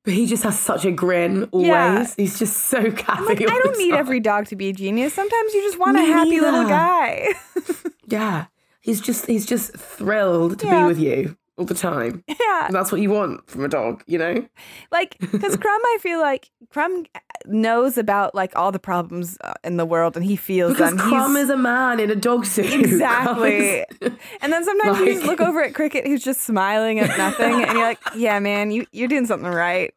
But 0.04 0.14
he 0.14 0.26
just 0.26 0.42
has 0.42 0.58
such 0.58 0.84
a 0.84 0.90
grin 0.90 1.44
always. 1.52 1.68
Yeah. 1.68 2.06
He's 2.16 2.38
just 2.38 2.56
so 2.56 2.80
happy. 2.90 3.22
Like, 3.24 3.40
I 3.42 3.44
don't 3.44 3.78
need 3.78 3.90
time. 3.90 4.00
every 4.00 4.18
dog 4.20 4.46
to 4.46 4.56
be 4.56 4.68
a 4.70 4.72
genius. 4.72 5.14
Sometimes 5.14 5.54
you 5.54 5.62
just 5.62 5.78
want 5.78 5.96
a 5.96 6.00
Me 6.00 6.08
happy 6.08 6.40
little 6.40 6.64
guy. 6.66 7.28
Yeah, 8.08 8.46
he's 8.80 9.00
just 9.00 9.26
he's 9.26 9.46
just 9.46 9.74
thrilled 9.76 10.58
to 10.58 10.66
Yeah. 10.66 10.82
be 10.82 10.86
with 10.88 10.98
you 10.98 11.36
all 11.56 11.64
the 11.64 11.72
time. 11.74 12.24
yeah. 12.28 12.66
And 12.66 12.74
that's 12.74 12.90
what 12.92 13.00
you 13.00 13.08
want 13.10 13.48
from 13.48 13.64
a 13.64 13.68
dog, 13.68 14.02
you 14.06 14.18
know. 14.18 14.46
Like, 14.90 15.16
because 15.18 15.56
Crumb, 15.62 15.80
I 15.84 15.98
feel 16.00 16.20
like 16.20 16.50
Crumb 16.68 17.06
knows 17.46 17.99
about 17.99 18.34
like 18.34 18.54
all 18.56 18.72
the 18.72 18.78
problems 18.78 19.38
uh, 19.42 19.54
in 19.64 19.76
the 19.76 19.84
world 19.87 20.16
and 20.16 20.25
he 20.25 20.37
feels 20.37 20.72
Because 20.72 20.90
them. 20.90 20.99
Crumb 20.99 21.32
He's- 21.32 21.44
is 21.44 21.50
a 21.50 21.56
man 21.56 22.00
in 22.00 22.11
a 22.11 22.16
dog 22.16 22.46
suit. 22.46 22.66
Exactly. 22.72 23.84
is- 24.00 24.12
And 24.40 24.52
then 24.52 24.64
sometimes 24.64 24.99
you 25.00 25.06
just 25.14 25.25
look 25.26 25.40
over 25.40 25.62
at 25.62 25.75
Cricket 25.75 26.06
who's 26.06 26.22
just 26.25 26.42
smiling 26.42 26.99
at 27.00 27.16
nothing 27.18 27.62
and 27.62 27.72
you're 27.72 27.82
like, 27.82 27.99
yeah, 28.14 28.38
man, 28.38 28.70
you, 28.70 28.87
you're 28.92 29.08
doing 29.08 29.26
something 29.26 29.50
right. 29.50 29.92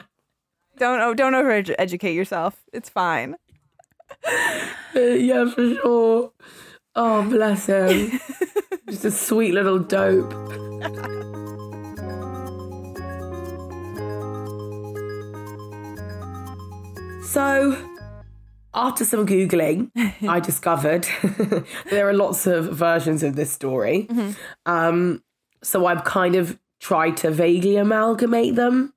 Don't 0.78 1.00
oh, 1.02 1.14
don't 1.14 1.36
over 1.36 1.52
educate 1.80 2.14
yourself. 2.14 2.58
It's 2.74 2.90
fine. 2.90 3.36
Yeah, 4.96 5.50
for 5.50 5.74
sure. 5.74 6.32
Oh, 6.96 7.30
bless 7.30 7.66
him. 7.66 8.20
Just 8.90 9.04
a 9.06 9.12
sweet 9.12 9.54
little 9.54 9.80
dope. 9.80 10.32
So, 17.36 17.78
after 18.74 19.04
some 19.04 19.28
Googling, 19.28 19.92
I 20.26 20.40
discovered 20.40 21.06
there 21.90 22.08
are 22.08 22.14
lots 22.14 22.48
of 22.48 22.78
versions 22.78 23.24
of 23.24 23.36
this 23.36 23.52
story. 23.52 24.08
Um, 24.66 25.22
so, 25.62 25.86
I've 25.86 26.06
kind 26.06 26.36
of 26.36 26.58
tried 26.80 27.18
to 27.18 27.32
vaguely 27.32 27.76
amalgamate 27.76 28.56
them, 28.56 28.94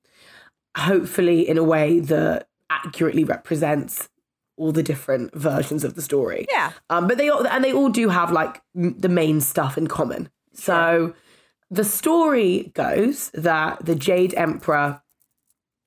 hopefully, 0.77 1.49
in 1.49 1.57
a 1.57 1.65
way 1.65 1.99
that 1.99 2.47
accurately 2.69 3.25
represents 3.25 4.07
all 4.55 4.71
the 4.71 4.83
different 4.83 5.35
versions 5.35 5.83
of 5.83 5.95
the 5.95 6.01
story. 6.01 6.45
Yeah. 6.49 6.71
Um, 6.89 7.09
but 7.09 7.17
they 7.17 7.27
all 7.27 7.45
and 7.45 7.61
they 7.61 7.73
all 7.73 7.89
do 7.89 8.07
have 8.07 8.31
like 8.31 8.61
m- 8.73 8.97
the 8.97 9.09
main 9.09 9.41
stuff 9.41 9.77
in 9.77 9.87
common. 9.87 10.29
So 10.53 11.13
the 11.69 11.83
story 11.83 12.71
goes 12.73 13.31
that 13.31 13.85
the 13.85 13.95
Jade 13.95 14.33
Emperor 14.35 15.01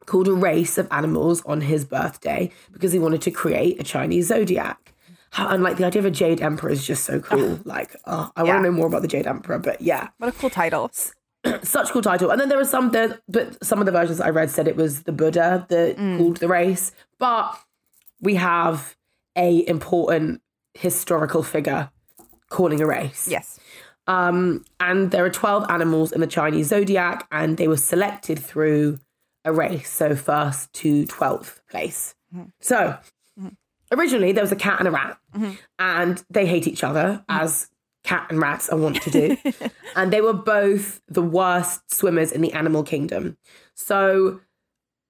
called 0.06 0.28
a 0.28 0.32
race 0.32 0.78
of 0.78 0.88
animals 0.90 1.42
on 1.46 1.60
his 1.62 1.84
birthday 1.84 2.50
because 2.72 2.92
he 2.92 2.98
wanted 2.98 3.22
to 3.22 3.30
create 3.30 3.80
a 3.80 3.84
Chinese 3.84 4.26
zodiac. 4.28 4.92
How, 5.30 5.48
and 5.48 5.62
like 5.62 5.76
the 5.78 5.84
idea 5.84 6.00
of 6.00 6.06
a 6.06 6.10
Jade 6.10 6.42
Emperor 6.42 6.70
is 6.70 6.86
just 6.86 7.04
so 7.04 7.18
cool. 7.20 7.58
like, 7.64 7.96
oh, 8.06 8.30
I 8.36 8.42
Yeah. 8.44 8.52
want 8.54 8.64
to 8.64 8.70
know 8.70 8.76
more 8.76 8.86
about 8.86 9.02
the 9.02 9.08
Jade 9.08 9.26
Emperor. 9.26 9.58
But 9.58 9.80
yeah, 9.80 10.08
What 10.18 10.28
a 10.28 10.32
cool 10.32 10.50
title. 10.50 10.90
such 11.62 11.90
a 11.90 11.92
cool 11.92 12.02
title. 12.02 12.30
And 12.30 12.40
then 12.40 12.48
there 12.48 12.58
were 12.58 12.64
some 12.64 12.90
there, 12.90 13.18
but 13.28 13.64
some 13.64 13.80
of 13.80 13.86
the 13.86 13.92
versions 13.92 14.20
I 14.20 14.28
read 14.30 14.50
said 14.50 14.68
it 14.68 14.76
was 14.76 15.04
the 15.04 15.12
Buddha 15.12 15.66
that 15.70 15.96
called 15.96 16.36
the 16.36 16.48
race. 16.48 16.92
But 17.18 17.58
we 18.20 18.34
have 18.34 18.96
a 19.36 19.66
important 19.66 20.42
historical 20.74 21.42
figure 21.42 21.90
calling 22.50 22.80
a 22.80 22.86
race. 22.86 23.26
Yes. 23.30 23.58
Um, 24.06 24.64
and 24.80 25.10
there 25.12 25.24
are 25.24 25.30
12 25.30 25.64
animals 25.70 26.12
in 26.12 26.20
the 26.20 26.26
Chinese 26.26 26.66
zodiac, 26.68 27.26
and 27.32 27.56
they 27.56 27.68
were 27.68 27.76
selected 27.76 28.38
through 28.38 28.98
a 29.44 29.52
race. 29.52 29.90
So 29.90 30.14
first 30.14 30.72
to 30.74 31.04
12th 31.06 31.60
place. 31.70 32.14
Mm-hmm. 32.34 32.48
So 32.60 32.98
mm-hmm. 33.38 33.48
originally 33.92 34.32
there 34.32 34.44
was 34.44 34.52
a 34.52 34.56
cat 34.56 34.78
and 34.78 34.88
a 34.88 34.90
rat, 34.90 35.18
mm-hmm. 35.34 35.52
and 35.78 36.24
they 36.30 36.46
hate 36.46 36.66
each 36.66 36.84
other 36.84 37.24
as 37.28 37.68
cat 38.04 38.26
and 38.30 38.40
rats 38.40 38.68
are 38.68 38.78
wont 38.78 39.00
to 39.02 39.10
do. 39.10 39.36
and 39.96 40.12
they 40.12 40.20
were 40.20 40.32
both 40.32 41.00
the 41.08 41.22
worst 41.22 41.92
swimmers 41.92 42.32
in 42.32 42.40
the 42.40 42.52
animal 42.52 42.82
kingdom. 42.82 43.36
So 43.74 44.40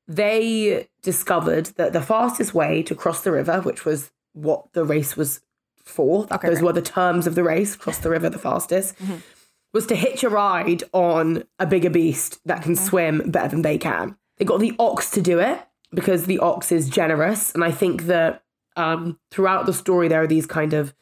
they 0.09 0.89
discovered 1.03 1.67
that 1.77 1.93
the 1.93 2.03
fastest 2.03 2.55
way 2.55 2.83
to 2.83 2.95
cross 2.95 3.23
the 3.23 3.33
river, 3.33 3.61
which 3.61 3.85
was 3.85 4.11
what 4.35 4.73
the 4.73 4.85
race 4.85 5.17
was 5.17 5.41
for, 5.85 6.27
Okay, 6.31 6.49
those 6.49 6.59
great. 6.59 6.67
were 6.67 6.73
the 6.73 6.83
terms 6.83 7.27
of 7.27 7.35
the 7.35 7.43
race, 7.43 7.77
cross 7.77 7.99
the 7.99 8.11
river 8.11 8.29
the 8.29 8.39
fastest, 8.39 8.95
was 9.73 9.87
to 9.87 9.97
hitch 9.97 10.23
a 10.23 10.29
ride 10.29 10.85
on 10.93 11.45
a 11.59 11.67
bigger 11.67 11.91
beast 11.91 12.41
that 12.45 12.63
can 12.63 12.77
swim 12.77 13.31
better 13.31 13.49
than 13.49 13.63
they 13.63 13.79
can. 13.79 14.17
They 14.43 14.47
got 14.47 14.59
the 14.59 14.75
ox 14.81 15.09
to 15.13 15.21
do 15.23 15.39
it 15.39 15.65
because 15.95 16.27
the 16.27 16.41
ox 16.41 16.73
is 16.73 16.91
generous. 16.91 17.55
And 17.55 17.63
I 17.63 17.71
think 17.71 18.07
that 18.07 18.43
um, 18.75 19.17
throughout 19.31 19.67
the 19.67 19.73
story, 19.73 20.09
there 20.09 20.21
are 20.21 20.27
these 20.27 20.47
kind 20.47 20.75
of 20.75 20.93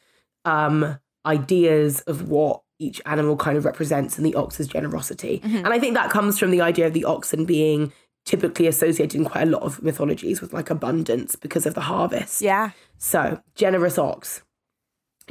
um, 0.45 0.99
ideas 1.25 2.01
of 2.01 2.29
what 2.29 2.61
each 2.77 3.01
animal 3.07 3.35
kind 3.35 3.57
of 3.57 3.65
represents 3.65 4.17
and 4.17 4.23
the 4.27 4.35
ox's 4.35 4.67
generosity. 4.67 5.41
And 5.43 5.69
I 5.69 5.79
think 5.79 5.95
that 5.95 6.11
comes 6.11 6.37
from 6.37 6.51
the 6.51 6.61
idea 6.61 6.85
of 6.85 6.93
the 6.93 7.03
oxen 7.03 7.45
being 7.45 7.91
typically 8.25 8.67
associated 8.67 9.19
in 9.19 9.25
quite 9.25 9.47
a 9.47 9.49
lot 9.49 9.63
of 9.63 9.81
mythologies 9.81 10.39
with 10.39 10.53
like 10.53 10.69
abundance 10.69 11.35
because 11.35 11.65
of 11.65 11.73
the 11.73 11.81
harvest. 11.81 12.43
Yeah. 12.43 12.69
So, 12.99 13.41
generous 13.55 13.97
ox. 13.97 14.43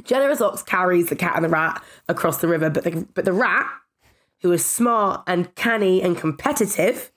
Generous 0.03 0.41
ox 0.41 0.63
carries 0.63 1.07
the 1.07 1.15
cat 1.15 1.37
and 1.37 1.45
the 1.45 1.49
rat 1.49 1.81
across 2.09 2.39
the 2.39 2.49
river, 2.49 2.69
but 2.69 2.83
the, 2.83 3.07
but 3.13 3.23
the 3.23 3.31
rat, 3.31 3.71
who 4.41 4.51
is 4.51 4.65
smart 4.65 5.23
and 5.27 5.55
canny 5.55 6.01
and 6.01 6.17
competitive, 6.17 7.13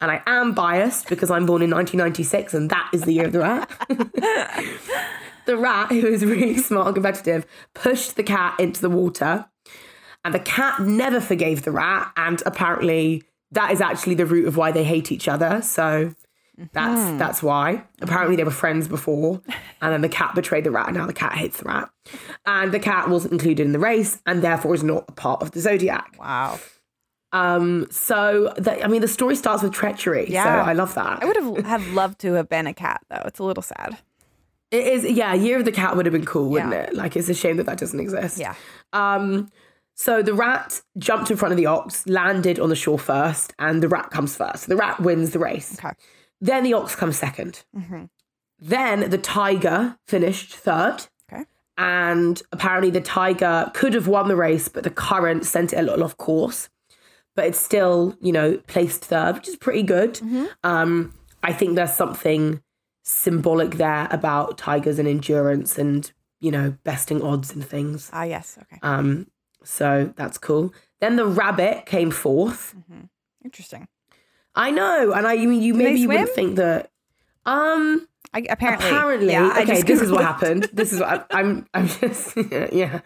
and 0.00 0.10
I 0.10 0.22
am 0.26 0.52
biased 0.52 1.08
because 1.08 1.30
I'm 1.30 1.46
born 1.46 1.62
in 1.62 1.70
1996 1.70 2.54
and 2.54 2.70
that 2.70 2.90
is 2.92 3.02
the 3.02 3.12
year 3.12 3.26
of 3.26 3.32
the 3.32 3.40
rat. 3.40 3.70
the 5.46 5.56
rat, 5.56 5.90
who 5.90 6.06
is 6.06 6.24
really 6.24 6.58
smart 6.58 6.88
and 6.88 6.94
competitive, 6.94 7.46
pushed 7.74 8.16
the 8.16 8.22
cat 8.22 8.58
into 8.60 8.80
the 8.80 8.90
water, 8.90 9.46
and 10.24 10.34
the 10.34 10.40
cat 10.40 10.80
never 10.80 11.20
forgave 11.20 11.62
the 11.62 11.70
rat, 11.70 12.12
and 12.16 12.42
apparently 12.44 13.22
that 13.52 13.70
is 13.70 13.80
actually 13.80 14.16
the 14.16 14.26
root 14.26 14.46
of 14.46 14.56
why 14.56 14.72
they 14.72 14.84
hate 14.84 15.12
each 15.12 15.28
other. 15.28 15.62
So 15.62 16.14
that's 16.72 17.10
hmm. 17.10 17.18
that's 17.18 17.42
why. 17.42 17.84
Apparently 18.00 18.36
they 18.36 18.44
were 18.44 18.50
friends 18.50 18.88
before, 18.88 19.40
and 19.80 19.92
then 19.92 20.00
the 20.00 20.08
cat 20.08 20.34
betrayed 20.34 20.64
the 20.64 20.70
rat, 20.70 20.88
and 20.88 20.96
now 20.96 21.06
the 21.06 21.12
cat 21.12 21.32
hates 21.32 21.58
the 21.58 21.64
rat. 21.64 21.88
And 22.44 22.72
the 22.72 22.80
cat 22.80 23.08
wasn't 23.08 23.32
included 23.32 23.64
in 23.64 23.72
the 23.72 23.78
race, 23.78 24.20
and 24.26 24.42
therefore 24.42 24.74
is 24.74 24.82
not 24.82 25.04
a 25.08 25.12
part 25.12 25.42
of 25.42 25.52
the 25.52 25.60
zodiac. 25.60 26.16
Wow. 26.18 26.58
Um, 27.36 27.86
so 27.90 28.52
the, 28.56 28.82
I 28.84 28.88
mean, 28.88 29.00
the 29.00 29.08
story 29.08 29.36
starts 29.36 29.62
with 29.62 29.72
treachery. 29.72 30.26
Yeah. 30.28 30.44
So 30.44 30.70
I 30.70 30.72
love 30.72 30.94
that. 30.94 31.22
I 31.22 31.26
would 31.26 31.36
have 31.36 31.66
have 31.66 31.86
loved 31.88 32.18
to 32.20 32.32
have 32.34 32.48
been 32.48 32.66
a 32.66 32.74
cat 32.74 33.00
though. 33.10 33.22
It's 33.26 33.38
a 33.38 33.44
little 33.44 33.62
sad. 33.62 33.98
It 34.70 34.86
is, 34.86 35.04
yeah. 35.04 35.32
Year 35.34 35.58
of 35.58 35.64
the 35.64 35.72
cat 35.72 35.96
would 35.96 36.06
have 36.06 36.12
been 36.12 36.24
cool, 36.26 36.50
wouldn't 36.50 36.72
Yeah. 36.72 36.82
it? 36.84 36.94
Like 36.94 37.16
it's 37.16 37.28
a 37.28 37.34
shame 37.34 37.56
that 37.58 37.66
that 37.66 37.78
doesn't 37.78 38.00
exist. 38.00 38.38
Yeah. 38.38 38.54
Um, 38.92 39.50
so 39.94 40.22
the 40.22 40.34
rat 40.34 40.82
jumped 40.98 41.30
in 41.30 41.36
front 41.36 41.52
of 41.52 41.56
the 41.56 41.66
ox, 41.66 42.06
landed 42.06 42.58
on 42.58 42.68
the 42.68 42.76
shore 42.76 42.98
first, 42.98 43.54
and 43.58 43.82
the 43.82 43.88
rat 43.88 44.10
comes 44.10 44.36
first. 44.36 44.64
So 44.64 44.68
the 44.68 44.76
rat 44.76 45.00
wins 45.00 45.30
the 45.30 45.38
race. 45.38 45.78
Okay. 45.78 45.94
Then 46.40 46.64
the 46.64 46.74
ox 46.74 46.94
comes 46.94 47.20
2nd 47.20 47.64
Mm-hmm. 47.76 48.04
Then 48.58 49.10
the 49.10 49.18
tiger 49.18 49.98
finished 50.06 50.54
third. 50.54 51.06
Okay. 51.32 51.44
And 51.78 52.42
apparently 52.52 52.90
the 52.90 53.00
tiger 53.02 53.70
could 53.74 53.94
have 53.94 54.08
won 54.08 54.28
the 54.28 54.36
race, 54.36 54.68
but 54.68 54.82
the 54.84 54.90
current 54.90 55.44
sent 55.46 55.72
it 55.72 55.76
a 55.78 55.82
little 55.82 56.04
off 56.04 56.16
course. 56.16 56.68
But 57.36 57.46
it's 57.46 57.60
still, 57.60 58.16
you 58.20 58.32
know, 58.32 58.56
placed 58.66 59.04
third, 59.04 59.36
which 59.36 59.48
is 59.48 59.56
pretty 59.56 59.82
good. 59.84 60.14
Mm-hmm. 60.14 60.46
Um, 60.64 61.14
I 61.42 61.52
think 61.52 61.76
there's 61.76 61.94
something 61.94 62.60
symbolic 63.04 63.76
there 63.76 64.08
about 64.10 64.58
tigers 64.58 64.98
and 64.98 65.06
endurance 65.06 65.78
and, 65.78 66.10
you 66.40 66.50
know, 66.50 66.76
besting 66.82 67.22
odds 67.22 67.52
and 67.52 67.64
things. 67.64 68.10
Ah, 68.12 68.24
yes. 68.24 68.58
Okay. 68.62 68.80
Um, 68.82 69.28
so 69.62 70.12
that's 70.16 70.38
cool. 70.38 70.74
Then 71.00 71.16
the 71.16 71.26
rabbit 71.26 71.86
came 71.86 72.10
fourth. 72.10 72.74
Interesting. 73.44 73.86
I 74.56 74.70
know, 74.70 75.12
and 75.12 75.26
I 75.26 75.34
you 75.34 75.48
mean 75.48 75.62
you 75.62 75.74
maybe 75.74 76.00
you 76.00 76.08
wouldn't 76.08 76.30
think 76.30 76.56
that. 76.56 76.90
Um, 77.44 78.08
I, 78.32 78.44
apparently. 78.48 78.88
apparently, 78.88 79.32
Yeah, 79.32 79.58
okay. 79.60 79.82
This 79.82 80.00
is 80.00 80.10
what 80.10 80.22
happened. 80.22 80.68
This 80.72 80.92
is 80.92 81.00
what 81.00 81.26
I, 81.30 81.38
I'm. 81.40 81.66
I'm 81.74 81.86
just 82.00 82.36
yeah. 82.72 83.00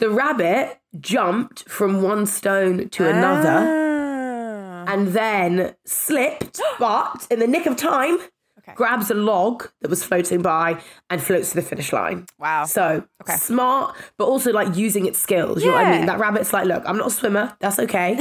The 0.00 0.10
rabbit 0.10 0.78
jumped 0.98 1.68
from 1.68 2.02
one 2.02 2.26
stone 2.26 2.88
to 2.90 3.06
another, 3.08 3.58
Ah. 3.76 4.84
and 4.92 5.08
then 5.08 5.74
slipped, 5.84 6.60
but 6.78 7.26
in 7.30 7.38
the 7.38 7.46
nick 7.46 7.66
of 7.66 7.76
time, 7.76 8.18
Okay. 8.58 8.74
grabs 8.74 9.10
a 9.10 9.14
log 9.14 9.68
that 9.80 9.88
was 9.88 10.02
floating 10.04 10.42
by 10.42 10.80
and 11.08 11.22
floats 11.22 11.50
to 11.50 11.56
the 11.56 11.62
finish 11.62 11.92
line. 11.92 12.26
Wow. 12.38 12.64
So 12.64 13.04
Okay. 13.22 13.36
smart, 13.36 13.96
but 14.18 14.24
also 14.26 14.52
like 14.52 14.76
using 14.76 15.06
its 15.06 15.18
skills. 15.18 15.62
You 15.62 15.68
know 15.68 15.76
what 15.76 15.86
I 15.86 15.90
Yeah. 15.90 15.96
mean? 15.98 16.06
That 16.06 16.18
rabbit's 16.18 16.52
like, 16.52 16.66
look, 16.66 16.82
I'm 16.86 16.96
not 16.98 17.06
a 17.08 17.10
swimmer. 17.10 17.56
That's 17.60 17.78
okay. 17.78 18.18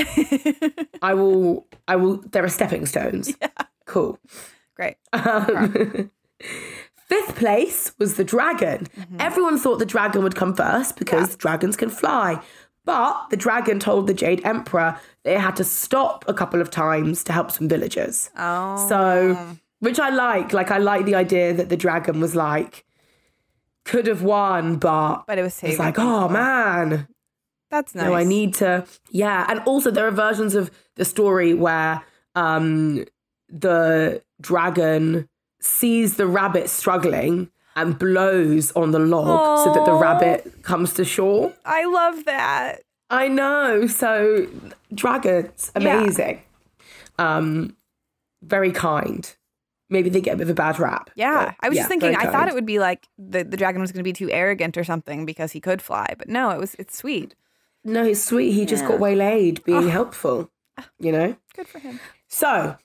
I 1.01 1.13
will. 1.13 1.65
I 1.87 1.95
will. 1.97 2.17
There 2.31 2.43
are 2.43 2.49
stepping 2.49 2.85
stones. 2.85 3.33
Yeah. 3.41 3.49
Cool. 3.85 4.19
Great. 4.75 4.95
Um, 5.13 6.11
fifth 7.09 7.35
place 7.35 7.93
was 7.97 8.15
the 8.15 8.23
dragon. 8.23 8.87
Everyone 9.19 9.57
thought 9.59 9.79
the 9.79 9.85
dragon 9.85 10.23
would 10.23 10.35
come 10.35 10.53
first 10.55 10.97
because 10.97 11.35
dragons 11.35 11.75
can 11.75 11.89
fly. 11.89 12.41
But 12.85 13.29
the 13.29 13.37
dragon 13.37 13.79
told 13.79 14.07
the 14.07 14.13
Jade 14.13 14.41
Emperor 14.45 14.99
they 15.23 15.37
had 15.37 15.55
to 15.57 15.63
stop 15.63 16.25
a 16.27 16.33
couple 16.33 16.61
of 16.61 16.69
times 16.71 17.23
to 17.25 17.33
help 17.33 17.51
some 17.51 17.67
villagers. 17.67 18.29
Oh. 18.37 18.87
So, 18.89 19.55
which 19.79 19.99
I 19.99 20.09
like. 20.09 20.53
Like, 20.53 20.71
I 20.71 20.77
like 20.77 21.05
the 21.05 21.15
idea 21.15 21.53
that 21.53 21.69
the 21.69 21.77
dragon 21.77 22.19
was 22.19 22.35
like, 22.35 22.85
could 23.85 24.07
have 24.07 24.23
won, 24.23 24.77
but 24.77 25.23
But 25.27 25.37
it 25.37 25.43
was 25.43 25.53
it's 25.53 25.59
saving 25.59 25.77
like, 25.77 25.99
oh 25.99 26.29
man, 26.29 27.07
That's 27.69 27.93
nice. 27.93 28.05
no, 28.05 28.13
I 28.13 28.23
need 28.23 28.55
to. 28.55 28.85
Yeah, 29.11 29.45
and 29.47 29.59
also 29.65 29.91
there 29.91 30.07
are 30.07 30.11
versions 30.11 30.55
of 30.55 30.71
the 30.95 31.05
story 31.05 31.53
where 31.53 32.01
um 32.35 33.05
the 33.49 34.23
dragon 34.41 35.28
sees 35.59 36.15
the 36.15 36.27
rabbit 36.27 36.69
struggling 36.69 37.49
and 37.75 37.97
blows 37.97 38.71
on 38.73 38.91
the 38.91 38.99
log 38.99 39.65
so 39.65 39.73
that 39.73 39.85
the 39.85 39.93
rabbit 39.93 40.63
comes 40.63 40.93
to 40.93 41.05
shore. 41.05 41.53
I 41.65 41.85
love 41.85 42.25
that. 42.25 42.81
I 43.09 43.27
know. 43.27 43.87
So 43.87 44.47
dragons, 44.93 45.71
Yeah. 45.79 45.99
amazing. 46.01 46.41
Um 47.17 47.75
very 48.41 48.71
kind. 48.71 49.35
Maybe 49.89 50.09
they 50.09 50.21
get 50.21 50.35
a 50.35 50.37
bit 50.37 50.43
of 50.43 50.51
a 50.51 50.53
bad 50.53 50.79
rap. 50.79 51.09
Yeah. 51.15 51.53
I 51.59 51.67
was 51.67 51.75
yeah, 51.75 51.81
just 51.81 51.89
thinking, 51.89 52.15
I 52.15 52.31
thought 52.31 52.47
it 52.47 52.53
would 52.53 52.65
be 52.65 52.77
like 52.79 53.07
the, 53.17 53.43
the 53.43 53.57
dragon 53.57 53.81
was 53.81 53.91
going 53.91 54.01
to 54.01 54.03
be 54.03 54.13
too 54.13 54.29
arrogant 54.29 54.77
or 54.77 54.83
something 54.83 55.25
because 55.25 55.51
he 55.51 55.59
could 55.59 55.81
fly. 55.81 56.13
But 56.17 56.29
no, 56.29 56.51
it 56.51 56.59
was 56.59 56.75
it's 56.75 56.95
sweet. 56.95 57.33
No, 57.83 58.03
he's 58.05 58.23
sweet. 58.23 58.51
He 58.51 58.65
just 58.65 58.85
got 58.85 58.99
waylaid 58.99 59.63
being 59.63 59.89
helpful. 59.89 60.51
You 60.99 61.11
know? 61.11 61.35
Good 61.55 61.67
for 61.67 61.79
him. 61.79 61.99
So 62.27 62.77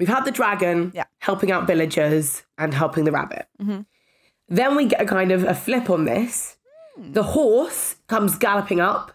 we've 0.00 0.08
had 0.08 0.24
the 0.24 0.32
dragon 0.32 0.90
Yeah. 0.94 1.04
helping 1.18 1.52
out 1.52 1.66
villagers 1.68 2.42
and 2.58 2.74
helping 2.74 3.04
the 3.04 3.12
rabbit. 3.12 3.46
Mhm. 3.62 3.86
Then 4.48 4.74
we 4.74 4.86
get 4.86 5.00
a 5.00 5.04
kind 5.04 5.30
of 5.30 5.44
a 5.44 5.54
flip 5.54 5.88
on 5.90 6.06
this. 6.06 6.56
The 6.98 7.22
horse 7.22 7.96
comes 8.08 8.36
galloping 8.36 8.80
up, 8.80 9.12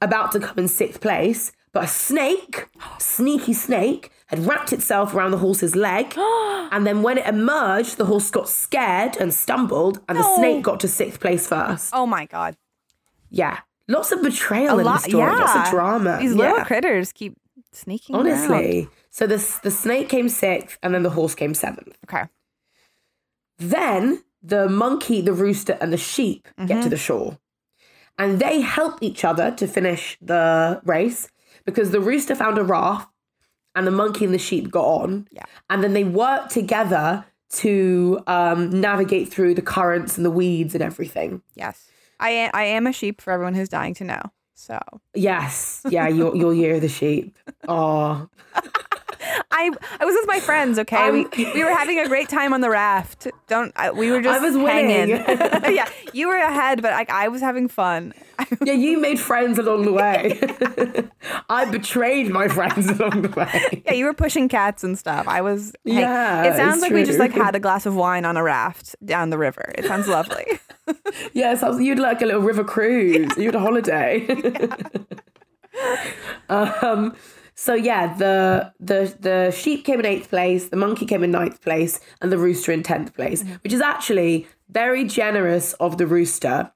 about 0.00 0.32
to 0.32 0.40
come 0.40 0.56
in 0.58 0.68
sixth 0.68 1.00
place, 1.00 1.52
but 1.72 1.84
a 1.84 1.86
snake, 1.88 2.68
sneaky 2.98 3.52
snake, 3.52 4.10
had 4.28 4.46
wrapped 4.46 4.72
itself 4.72 5.12
around 5.14 5.32
the 5.32 5.38
horse's 5.38 5.74
leg. 5.74 6.14
and 6.72 6.86
then 6.86 7.02
when 7.02 7.18
it 7.18 7.26
emerged, 7.26 7.96
the 7.98 8.06
horse 8.06 8.30
got 8.30 8.48
scared 8.48 9.16
and 9.16 9.34
stumbled, 9.34 10.00
and 10.08 10.16
the 10.18 10.36
snake 10.36 10.62
got 10.62 10.78
to 10.80 10.88
sixth 10.88 11.20
place 11.20 11.46
first. 11.48 11.90
Oh 11.92 12.06
my 12.06 12.24
god. 12.26 12.56
Yeah. 13.30 13.58
Lots 13.88 14.12
of 14.12 14.22
betrayal 14.22 14.78
in 14.78 14.86
lot- 14.86 15.02
the 15.02 15.10
story, 15.10 15.36
lots 15.36 15.54
of 15.68 15.70
drama. 15.74 16.18
These 16.20 16.34
yeah. 16.34 16.50
little 16.52 16.64
critters 16.64 17.12
keep 17.12 17.34
sneaking 17.72 18.14
around. 18.16 18.88
So 19.18 19.26
the, 19.26 19.58
the 19.64 19.70
snake 19.72 20.08
came 20.08 20.28
sixth, 20.28 20.78
and 20.80 20.94
then 20.94 21.02
the 21.02 21.10
horse 21.10 21.34
came 21.34 21.52
seventh. 21.52 21.96
Okay. 22.04 22.26
Then 23.58 24.22
the 24.42 24.68
monkey, 24.68 25.20
the 25.20 25.32
rooster, 25.32 25.76
and 25.80 25.92
the 25.92 25.96
sheep 25.96 26.46
get 26.56 26.68
Mm-hmm. 26.68 26.80
to 26.82 26.88
the 26.88 26.96
shore. 26.96 27.38
And 28.16 28.38
they 28.38 28.60
help 28.60 29.02
each 29.02 29.24
other 29.24 29.50
to 29.52 29.66
finish 29.66 30.16
the 30.20 30.80
race 30.84 31.28
because 31.64 31.90
the 31.90 31.98
rooster 32.00 32.36
found 32.36 32.58
a 32.58 32.62
raft 32.64 33.08
and 33.74 33.88
the 33.88 33.90
monkey 33.90 34.24
and 34.24 34.32
the 34.32 34.38
sheep 34.38 34.70
got 34.70 34.84
on. 34.84 35.26
Yeah. 35.32 35.44
And 35.68 35.82
then 35.82 35.94
they 35.94 36.04
work 36.04 36.48
together 36.48 37.24
to 37.54 38.20
um, 38.28 38.70
navigate 38.80 39.28
through 39.32 39.54
the 39.54 39.62
currents 39.62 40.16
and 40.16 40.24
the 40.24 40.30
weeds 40.30 40.74
and 40.74 40.82
everything. 40.82 41.42
Yes. 41.56 41.90
I 42.20 42.30
am, 42.30 42.50
I 42.54 42.64
am 42.64 42.86
a 42.86 42.92
sheep 42.92 43.20
for 43.20 43.32
everyone 43.32 43.54
who's 43.54 43.68
dying 43.68 43.94
to 43.94 44.04
know. 44.04 44.22
So 44.54 44.78
Yes. 45.14 45.82
Yeah, 45.88 46.06
you're, 46.08 46.36
you're 46.36 46.54
Year 46.54 46.76
of 46.76 46.82
the 46.82 46.88
Sheep. 46.88 47.36
Oh, 47.68 48.28
I 49.58 49.70
I 50.00 50.04
was 50.04 50.14
with 50.14 50.26
my 50.26 50.40
friends. 50.40 50.78
Okay, 50.78 51.10
we, 51.10 51.26
we 51.54 51.64
were 51.64 51.70
having 51.74 51.98
a 51.98 52.06
great 52.08 52.28
time 52.28 52.52
on 52.52 52.60
the 52.60 52.70
raft. 52.70 53.26
Don't 53.48 53.72
I, 53.76 53.90
we 53.90 54.10
were 54.10 54.22
just 54.22 54.40
was 54.42 54.54
hanging. 54.54 55.10
winning. 55.10 55.24
yeah, 55.74 55.88
you 56.12 56.28
were 56.28 56.36
ahead, 56.36 56.80
but 56.82 56.92
like 56.92 57.10
I 57.10 57.28
was 57.28 57.40
having 57.40 57.66
fun. 57.68 58.12
yeah, 58.64 58.72
you 58.74 58.98
made 59.00 59.18
friends 59.18 59.58
along 59.58 59.84
the 59.84 59.92
way. 59.92 60.38
I 61.50 61.64
betrayed 61.64 62.30
my 62.30 62.46
friends 62.48 62.88
along 62.88 63.22
the 63.22 63.30
way. 63.30 63.82
Yeah, 63.84 63.94
you 63.94 64.04
were 64.04 64.14
pushing 64.14 64.48
cats 64.48 64.84
and 64.84 64.96
stuff. 64.96 65.26
I 65.26 65.40
was. 65.40 65.72
hang- 65.84 65.98
Yeah, 65.98 66.44
it 66.44 66.56
sounds 66.56 66.80
like 66.80 66.92
we 66.92 67.02
just 67.04 67.18
like 67.18 67.32
had 67.32 67.54
a 67.56 67.60
glass 67.60 67.84
of 67.86 67.96
wine 67.96 68.24
on 68.24 68.36
a 68.36 68.42
raft 68.42 68.94
down 69.04 69.30
the 69.30 69.38
river. 69.38 69.72
It 69.76 69.84
sounds 69.86 70.06
lovely. 70.06 70.46
Yes, 71.32 71.62
I 71.62 71.68
was, 71.68 71.80
you'd 71.80 71.98
like 71.98 72.22
a 72.22 72.26
little 72.26 72.40
river 72.42 72.64
cruise. 72.64 73.36
You 73.36 73.46
had 73.46 73.54
a 73.56 73.60
holiday. 73.60 74.26
um, 76.48 77.14
so 77.60 77.74
yeah, 77.74 78.14
the 78.14 78.72
the 78.78 79.16
the 79.18 79.50
sheep 79.50 79.84
came 79.84 79.98
in 79.98 80.06
eighth 80.06 80.28
place, 80.30 80.68
the 80.68 80.76
monkey 80.76 81.04
came 81.06 81.24
in 81.24 81.32
ninth 81.32 81.60
place, 81.60 81.98
and 82.20 82.30
the 82.30 82.38
rooster 82.38 82.70
in 82.70 82.84
tenth 82.84 83.12
place, 83.14 83.42
which 83.64 83.72
is 83.72 83.80
actually 83.80 84.46
very 84.70 85.02
generous 85.04 85.72
of 85.80 85.98
the 85.98 86.06
rooster, 86.06 86.70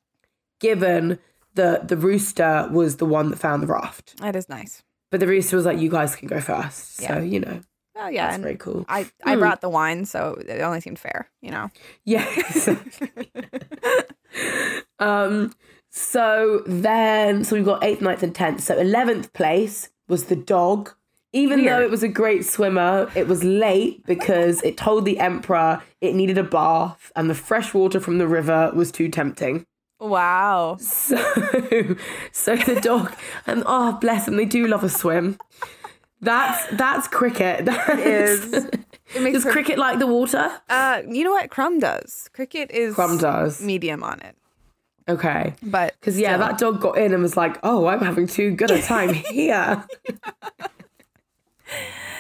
given 0.61 1.21
that 1.55 1.87
the 1.87 1.97
rooster 1.97 2.69
was 2.73 2.97
the 2.97 3.07
one 3.07 3.31
that 3.31 3.39
found 3.39 3.63
the 3.63 3.69
raft, 3.69 4.17
that 4.19 4.35
is 4.35 4.49
nice. 4.49 4.83
but 5.13 5.21
the 5.21 5.29
rooster 5.29 5.55
was 5.57 5.65
like, 5.65 5.79
"You 5.79 5.89
guys 5.89 6.17
can 6.17 6.27
go 6.27 6.41
first. 6.41 6.97
So 6.97 7.05
Yeah. 7.05 7.21
you 7.21 7.39
know, 7.39 7.61
Oh 7.95 8.09
yeah, 8.09 8.31
that's 8.31 8.43
very 8.43 8.57
cool. 8.57 8.85
I 8.89 9.09
I 9.23 9.37
brought 9.37 9.61
the 9.61 9.69
wine, 9.69 10.05
so 10.05 10.35
it 10.49 10.63
only 10.63 10.81
seemed 10.81 10.99
fair. 10.99 11.31
You 11.43 11.53
know. 11.53 11.71
Yeah. 12.05 12.27
exactly. 12.37 13.31
um. 14.99 15.53
So 15.95 16.63
then, 16.67 17.45
so 17.45 17.55
we've 17.55 17.65
got 17.65 17.85
eighth, 17.85 18.01
ninth, 18.01 18.25
and 18.25 18.35
tenth. 18.35 18.63
So 18.63 18.77
eleventh 18.77 19.33
place 19.33 19.91
was 20.09 20.25
the 20.25 20.37
dog. 20.37 20.95
Even 21.35 21.65
though 21.65 21.81
it 21.81 21.91
was 21.91 22.03
a 22.03 22.09
great 22.09 22.45
swimmer, 22.45 23.11
it 23.15 23.27
was 23.27 23.43
late 23.43 24.05
because 24.05 24.61
it 24.63 24.77
told 24.77 25.07
the 25.07 25.19
emperor 25.19 25.83
it 26.03 26.15
needed 26.15 26.37
a 26.37 26.43
bath, 26.43 27.11
and 27.17 27.31
the 27.31 27.35
fresh 27.35 27.73
water 27.73 28.01
from 28.01 28.19
the 28.19 28.29
river 28.29 28.71
was 28.75 28.93
too 28.93 29.09
tempting. 29.09 29.65
Wow. 29.99 30.77
So, 30.79 31.17
so 32.33 32.57
the 32.57 32.79
dog, 32.83 33.15
and 33.47 33.63
oh 33.65 33.93
bless 34.01 34.27
them, 34.27 34.37
they 34.37 34.45
do 34.45 34.67
love 34.67 34.85
a 34.85 34.91
swim. 34.91 35.39
That's 36.21 36.67
that's 36.77 37.09
cricket. 37.09 37.65
That 37.67 37.99
Is 37.99 38.53
it 38.53 39.23
makes 39.23 39.43
Does 39.43 39.53
cricket 39.53 39.79
like 39.79 39.99
the 40.01 40.07
water? 40.07 40.51
uh 40.69 41.03
you 41.09 41.25
know 41.25 41.33
what 41.33 41.51
Crumb 41.51 41.79
does? 41.79 42.29
Cricket 42.35 42.71
is 42.71 42.95
Crumb 42.95 43.17
does. 43.19 43.63
medium 43.63 44.03
on 44.03 44.21
it, 44.21 44.37
Okay. 45.09 45.55
but 45.63 45.95
Because 46.01 46.19
yeah, 46.19 46.37
still. 46.37 46.47
that 46.49 46.59
dog 46.59 46.81
got 46.81 46.99
in 46.99 47.13
and 47.13 47.23
was 47.23 47.37
like, 47.37 47.59
"Oh, 47.63 47.87
I'm 47.87 48.01
having 48.01 48.27
too 48.27 48.51
good 48.53 48.71
a 48.71 48.81
time 48.81 49.13
here." 49.31 49.85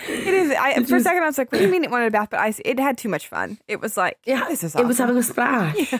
It 0.08 0.34
is. 0.34 0.50
I 0.58 0.82
for 0.84 0.96
a 0.96 1.00
second 1.00 1.22
I 1.22 1.26
was 1.26 1.38
like, 1.38 1.52
"What 1.52 1.58
do 1.58 1.64
you 1.64 1.70
mean 1.70 1.84
it 1.84 1.90
wanted 1.90 2.06
a 2.08 2.10
bath?" 2.10 2.28
But 2.30 2.40
I, 2.40 2.54
it 2.64 2.78
had 2.80 2.98
too 2.98 3.08
much 3.08 3.28
fun. 3.28 3.58
It 3.68 3.80
was 3.80 3.96
like, 3.96 4.18
yeah, 4.24 4.46
this 4.48 4.64
is 4.64 4.74
it 4.74 4.84
was 4.86 4.98
having 4.98 5.16
a 5.16 5.22
splash. 5.22 5.94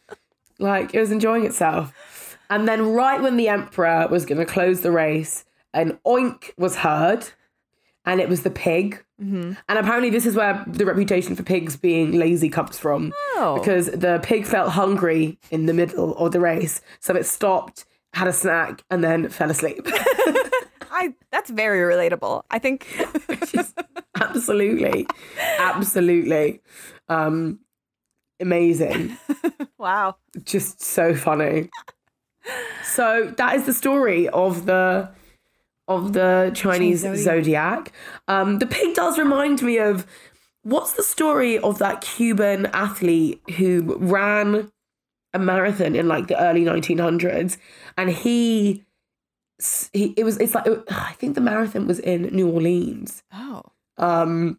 like 0.58 0.94
it 0.94 1.00
was 1.00 1.10
enjoying 1.12 1.44
itself. 1.44 2.38
And 2.48 2.66
then, 2.66 2.92
right 2.92 3.20
when 3.20 3.36
the 3.36 3.48
emperor 3.48 4.08
was 4.10 4.24
going 4.26 4.38
to 4.38 4.44
close 4.46 4.80
the 4.80 4.90
race, 4.90 5.44
an 5.74 5.98
oink 6.06 6.52
was 6.58 6.76
heard, 6.76 7.28
and 8.04 8.20
it 8.20 8.28
was 8.28 8.42
the 8.42 8.50
pig. 8.50 9.02
Mm-hmm. 9.22 9.52
And 9.68 9.78
apparently, 9.78 10.10
this 10.10 10.26
is 10.26 10.34
where 10.34 10.64
the 10.66 10.84
reputation 10.86 11.36
for 11.36 11.42
pigs 11.42 11.76
being 11.76 12.12
lazy 12.12 12.48
comes 12.48 12.78
from, 12.78 13.12
Oh. 13.36 13.58
because 13.58 13.86
the 13.86 14.20
pig 14.22 14.46
felt 14.46 14.70
hungry 14.72 15.38
in 15.50 15.66
the 15.66 15.74
middle 15.74 16.16
of 16.16 16.32
the 16.32 16.40
race, 16.40 16.80
so 17.00 17.14
it 17.14 17.24
stopped, 17.26 17.84
had 18.14 18.26
a 18.28 18.32
snack, 18.32 18.82
and 18.90 19.02
then 19.04 19.28
fell 19.28 19.50
asleep. 19.50 19.86
I 20.94 21.14
that's 21.30 21.50
very 21.50 21.80
relatable. 21.94 22.42
I 22.50 22.58
think 22.58 22.86
absolutely 24.20 25.06
absolutely 25.58 26.60
um 27.08 27.58
amazing 28.40 29.16
wow. 29.78 30.16
just 30.44 30.82
so 30.82 31.14
funny 31.14 31.70
so 32.84 33.32
that 33.36 33.56
is 33.56 33.64
the 33.66 33.72
story 33.72 34.28
of 34.28 34.66
the 34.66 35.08
of 35.88 36.12
the 36.12 36.50
chinese 36.54 37.00
zodiac 37.16 37.92
um 38.28 38.58
the 38.58 38.66
pig 38.66 38.94
does 38.94 39.18
remind 39.18 39.62
me 39.62 39.78
of 39.78 40.06
what's 40.62 40.92
the 40.92 41.02
story 41.02 41.58
of 41.58 41.78
that 41.78 42.00
cuban 42.00 42.66
athlete 42.66 43.40
who 43.56 43.96
ran 43.98 44.70
a 45.34 45.38
marathon 45.38 45.94
in 45.96 46.06
like 46.08 46.28
the 46.28 46.40
early 46.40 46.64
1900s 46.64 47.56
and 47.96 48.10
he 48.10 48.84
he 49.92 50.12
it 50.16 50.24
was 50.24 50.38
it's 50.38 50.54
like 50.54 50.66
i 50.90 51.12
think 51.18 51.34
the 51.34 51.40
marathon 51.40 51.86
was 51.86 51.98
in 52.00 52.22
new 52.24 52.48
orleans 52.48 53.22
Oh. 53.32 53.62
um, 53.98 54.58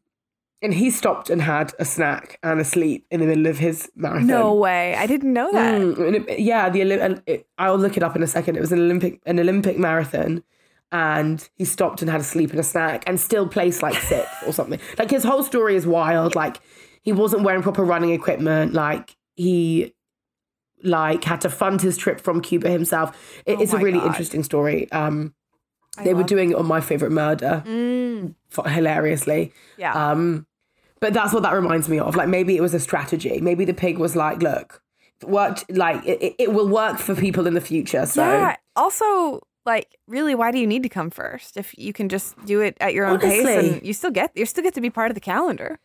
and 0.62 0.74
he 0.74 0.90
stopped 0.92 1.30
and 1.30 1.42
had 1.42 1.74
a 1.78 1.84
snack 1.86 2.40
and 2.42 2.60
a 2.62 2.64
sleep 2.64 3.06
in 3.12 3.20
the 3.20 3.26
middle 3.26 3.48
of 3.48 3.58
his 3.58 3.92
marathon. 3.98 4.28
No 4.28 4.54
way. 4.54 4.96
I 4.96 5.06
didn't 5.08 5.34
know 5.34 5.52
that. 5.52 5.82
Mm, 5.82 6.26
it- 6.30 6.40
yeah, 6.40 6.70
the 6.70 6.80
Olymp- 6.80 7.22
it, 7.26 7.46
I'll 7.58 7.78
look 7.78 7.98
it 7.98 8.04
up 8.04 8.16
in 8.16 8.24
a 8.24 8.28
second. 8.28 8.56
It 8.56 8.62
was 8.62 8.72
an 8.72 8.80
Olympic 8.80 9.20
an 9.26 9.42
Olympic 9.42 9.78
marathon, 9.78 10.42
and 10.94 11.50
he 11.56 11.66
stopped 11.66 12.02
and 12.02 12.10
had 12.10 12.22
a 12.22 12.24
sleep 12.24 12.52
and 12.52 12.60
a 12.60 12.64
snack, 12.64 13.04
and 13.08 13.20
still 13.20 13.48
placed 13.48 13.82
like 13.84 13.96
sixth 13.96 14.32
or 14.48 14.54
something. 14.54 14.80
Like 14.98 15.10
his 15.12 15.24
whole 15.26 15.44
story 15.44 15.76
is 15.76 15.86
wild. 15.86 16.36
Like 16.36 16.58
he 17.02 17.12
wasn't 17.12 17.44
wearing 17.44 17.62
proper 17.64 17.84
running 17.84 18.12
equipment. 18.12 18.74
Like 18.74 19.18
he 19.36 19.94
like 20.84 21.24
had 21.24 21.42
to 21.42 21.50
fund 21.50 21.82
his 21.82 21.98
trip 21.98 22.22
from 22.22 22.42
Cuba 22.42 22.70
himself. 22.70 23.18
It, 23.46 23.58
Oh 23.58 23.62
it's 23.62 23.74
a 23.74 23.78
really 23.78 24.00
God. 24.00 24.08
interesting 24.08 24.44
story. 24.44 24.90
Um, 24.92 25.34
I 25.98 26.04
they 26.06 26.14
were 26.14 26.24
doing 26.24 26.52
it 26.52 26.56
on 26.56 26.66
My 26.66 26.82
Favorite 26.82 27.12
Murder 27.12 27.64
Mm, 27.66 28.36
hilariously. 28.68 29.54
yeah. 29.78 29.94
Um, 30.12 30.46
but 31.00 31.14
that's 31.14 31.34
what 31.34 31.44
that 31.44 31.54
reminds 31.54 31.88
me 31.90 32.00
of. 32.00 32.16
Like 32.16 32.30
maybe 32.30 32.56
it 32.56 32.62
was 32.62 32.74
a 32.74 32.80
strategy. 32.80 33.40
Maybe 33.42 33.66
the 33.66 33.74
pig 33.74 33.98
was 33.98 34.16
like, 34.16 34.42
look, 34.42 34.82
worked. 35.24 35.70
Like 35.70 36.06
it, 36.06 36.22
it- 36.22 36.36
it 36.40 36.54
will 36.54 36.68
work 36.68 36.98
for 37.00 37.16
people 37.16 37.46
in 37.48 37.54
the 37.54 37.62
future. 37.62 38.06
So 38.06 38.22
yeah. 38.24 38.56
Also, 38.76 39.42
like, 39.66 39.98
really, 40.08 40.36
why 40.36 40.52
do 40.52 40.60
you 40.60 40.68
need 40.68 40.84
to 40.84 40.90
come 40.90 41.10
first 41.10 41.58
if 41.58 41.78
you 41.78 41.94
can 41.94 42.10
just 42.10 42.44
do 42.46 42.62
it 42.62 42.78
at 42.82 42.94
your 42.94 43.06
own 43.06 43.20
pace 43.20 43.46
and 43.46 43.86
you 43.86 43.94
still 43.94 44.12
get 44.12 44.32
you 44.36 44.46
still 44.46 44.64
get 44.64 44.74
to 44.76 44.82
be 44.82 44.90
part 44.90 45.12
of 45.12 45.16
the 45.16 45.22
calendar? 45.22 45.80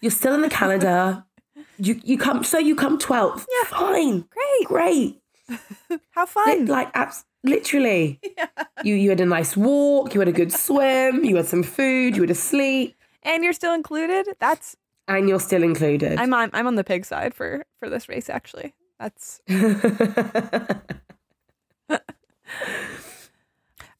you're 0.00 0.10
still 0.10 0.34
in 0.34 0.42
the 0.42 0.48
calendar. 0.48 1.24
you 1.78 2.00
you 2.04 2.18
come. 2.18 2.44
So 2.44 2.58
you 2.58 2.76
come 2.76 2.98
twelfth. 2.98 3.46
Yeah. 3.50 3.68
Fine. 3.68 4.24
Great. 4.30 4.66
Great. 4.66 5.20
How 6.10 6.26
fun. 6.26 6.66
like 6.66 6.90
abs- 6.94 7.24
literally. 7.44 8.20
yeah. 8.36 8.46
You 8.82 8.94
you 8.94 9.10
had 9.10 9.20
a 9.20 9.26
nice 9.26 9.56
walk. 9.56 10.14
You 10.14 10.20
had 10.20 10.28
a 10.28 10.32
good 10.32 10.52
swim. 10.52 11.24
You 11.24 11.36
had 11.36 11.46
some 11.46 11.62
food. 11.62 12.16
You 12.16 12.22
had 12.22 12.30
a 12.30 12.34
sleep, 12.34 12.96
and 13.22 13.42
you're 13.44 13.52
still 13.52 13.74
included. 13.74 14.28
That's 14.38 14.76
and 15.08 15.28
you're 15.28 15.40
still 15.40 15.62
included. 15.62 16.18
I'm 16.18 16.34
on 16.34 16.50
I'm 16.52 16.66
on 16.66 16.74
the 16.74 16.84
pig 16.84 17.04
side 17.04 17.34
for 17.34 17.64
for 17.78 17.88
this 17.88 18.08
race 18.08 18.28
actually. 18.28 18.74
That's 18.98 19.40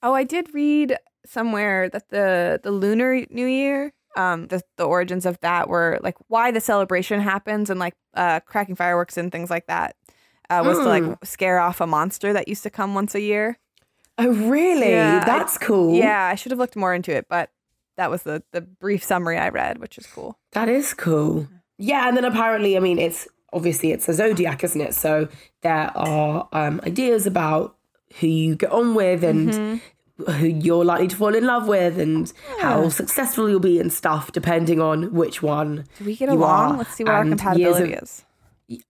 Oh, 0.03 0.13
I 0.13 0.23
did 0.23 0.53
read 0.53 0.97
somewhere 1.25 1.89
that 1.89 2.09
the 2.09 2.59
the 2.63 2.71
lunar 2.71 3.25
new 3.29 3.45
year, 3.47 3.93
um, 4.15 4.47
the 4.47 4.61
the 4.77 4.85
origins 4.85 5.25
of 5.25 5.39
that 5.41 5.67
were 5.69 5.99
like 6.01 6.15
why 6.27 6.51
the 6.51 6.61
celebration 6.61 7.19
happens 7.21 7.69
and 7.69 7.79
like 7.79 7.95
uh 8.13 8.39
cracking 8.41 8.75
fireworks 8.75 9.17
and 9.17 9.31
things 9.31 9.49
like 9.49 9.67
that. 9.67 9.95
Uh, 10.49 10.63
was 10.65 10.77
to 10.77 10.85
like 10.85 11.03
scare 11.25 11.59
off 11.59 11.81
a 11.81 11.87
monster 11.87 12.31
that 12.31 12.47
used 12.47 12.63
to 12.63 12.69
come 12.69 12.95
once 12.95 13.13
a 13.13 13.19
year. 13.21 13.59
oh 14.17 14.27
really? 14.29 14.91
Yeah, 14.91 15.19
I- 15.21 15.25
That's 15.25 15.57
cool. 15.57 15.93
Yeah, 15.95 16.23
I 16.31 16.35
should 16.35 16.51
have 16.51 16.59
looked 16.59 16.75
more 16.77 16.93
into 16.93 17.11
it, 17.13 17.27
but 17.29 17.49
that 17.97 18.09
was 18.09 18.23
the 18.23 18.43
the 18.53 18.61
brief 18.61 19.03
summary 19.03 19.37
I 19.37 19.49
read, 19.49 19.79
which 19.79 19.97
is 19.97 20.07
cool. 20.07 20.37
That 20.53 20.69
is 20.69 20.93
cool. 20.93 21.47
Yeah, 21.79 22.07
and 22.07 22.15
then 22.17 22.25
apparently, 22.25 22.77
I 22.77 22.79
mean, 22.79 22.97
it's 22.99 23.27
obviously 23.53 23.91
it's 23.91 24.07
a 24.09 24.13
zodiac, 24.13 24.63
isn't 24.63 24.81
it? 24.81 24.93
So 24.95 25.27
there 25.61 25.91
are 25.95 26.47
um, 26.51 26.79
ideas 26.85 27.27
about 27.27 27.75
who 28.19 28.27
you 28.27 28.55
get 28.55 28.71
on 28.71 28.95
with 28.95 29.23
and 29.23 29.49
Mm-hmm. 29.49 30.31
who 30.31 30.47
you're 30.47 30.83
likely 30.83 31.07
to 31.07 31.15
fall 31.15 31.35
in 31.35 31.45
love 31.45 31.67
with 31.67 31.99
and 31.99 32.33
how 32.59 32.89
successful 32.89 33.47
you'll 33.49 33.59
be 33.59 33.79
and 33.79 33.93
stuff, 33.93 34.31
depending 34.31 34.81
on 34.81 35.13
which 35.13 35.43
one. 35.43 35.85
Do 35.99 36.05
we 36.05 36.15
get 36.15 36.29
you 36.29 36.35
along? 36.39 36.71
are 36.75 36.77
Let's 36.79 36.95
see 36.95 37.03
what 37.03 37.13
our 37.13 37.21
and 37.21 37.29
years 37.29 37.39
compatibility 37.41 37.93
of- 37.93 38.03
is. 38.03 38.25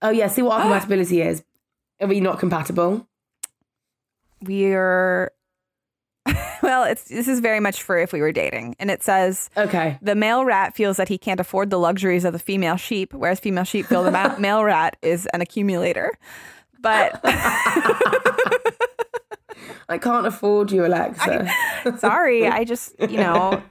Oh 0.00 0.08
yeah, 0.10 0.28
see 0.28 0.40
what 0.42 0.52
our 0.54 0.62
compatibility 0.62 1.20
is. 1.20 1.44
Are 2.00 2.06
we 2.08 2.20
not 2.20 2.38
compatible? 2.38 3.06
We're 4.42 5.30
well, 6.62 6.84
it's 6.84 7.04
this 7.08 7.26
is 7.28 7.40
very 7.40 7.60
much 7.60 7.82
for 7.82 7.98
if 7.98 8.12
we 8.12 8.20
were 8.20 8.32
dating. 8.32 8.76
And 8.78 8.90
it 8.90 9.02
says 9.02 9.50
Okay. 9.56 9.98
the 10.00 10.14
male 10.14 10.44
rat 10.44 10.74
feels 10.74 10.96
that 10.96 11.08
he 11.08 11.18
can't 11.18 11.40
afford 11.40 11.70
the 11.70 11.78
luxuries 11.78 12.24
of 12.24 12.32
the 12.32 12.38
female 12.38 12.76
sheep, 12.76 13.12
whereas 13.12 13.40
female 13.40 13.64
sheep 13.64 13.86
feel 13.86 14.02
the 14.02 14.10
ma- 14.10 14.36
male 14.38 14.64
rat 14.64 14.96
is 15.02 15.26
an 15.34 15.40
accumulator. 15.40 16.16
But 16.80 17.20
I 19.88 19.98
can't 19.98 20.26
afford 20.26 20.70
you, 20.70 20.84
Alexa. 20.84 21.50
sorry, 21.98 22.46
I 22.46 22.64
just, 22.64 22.94
you 23.00 23.16
know, 23.18 23.62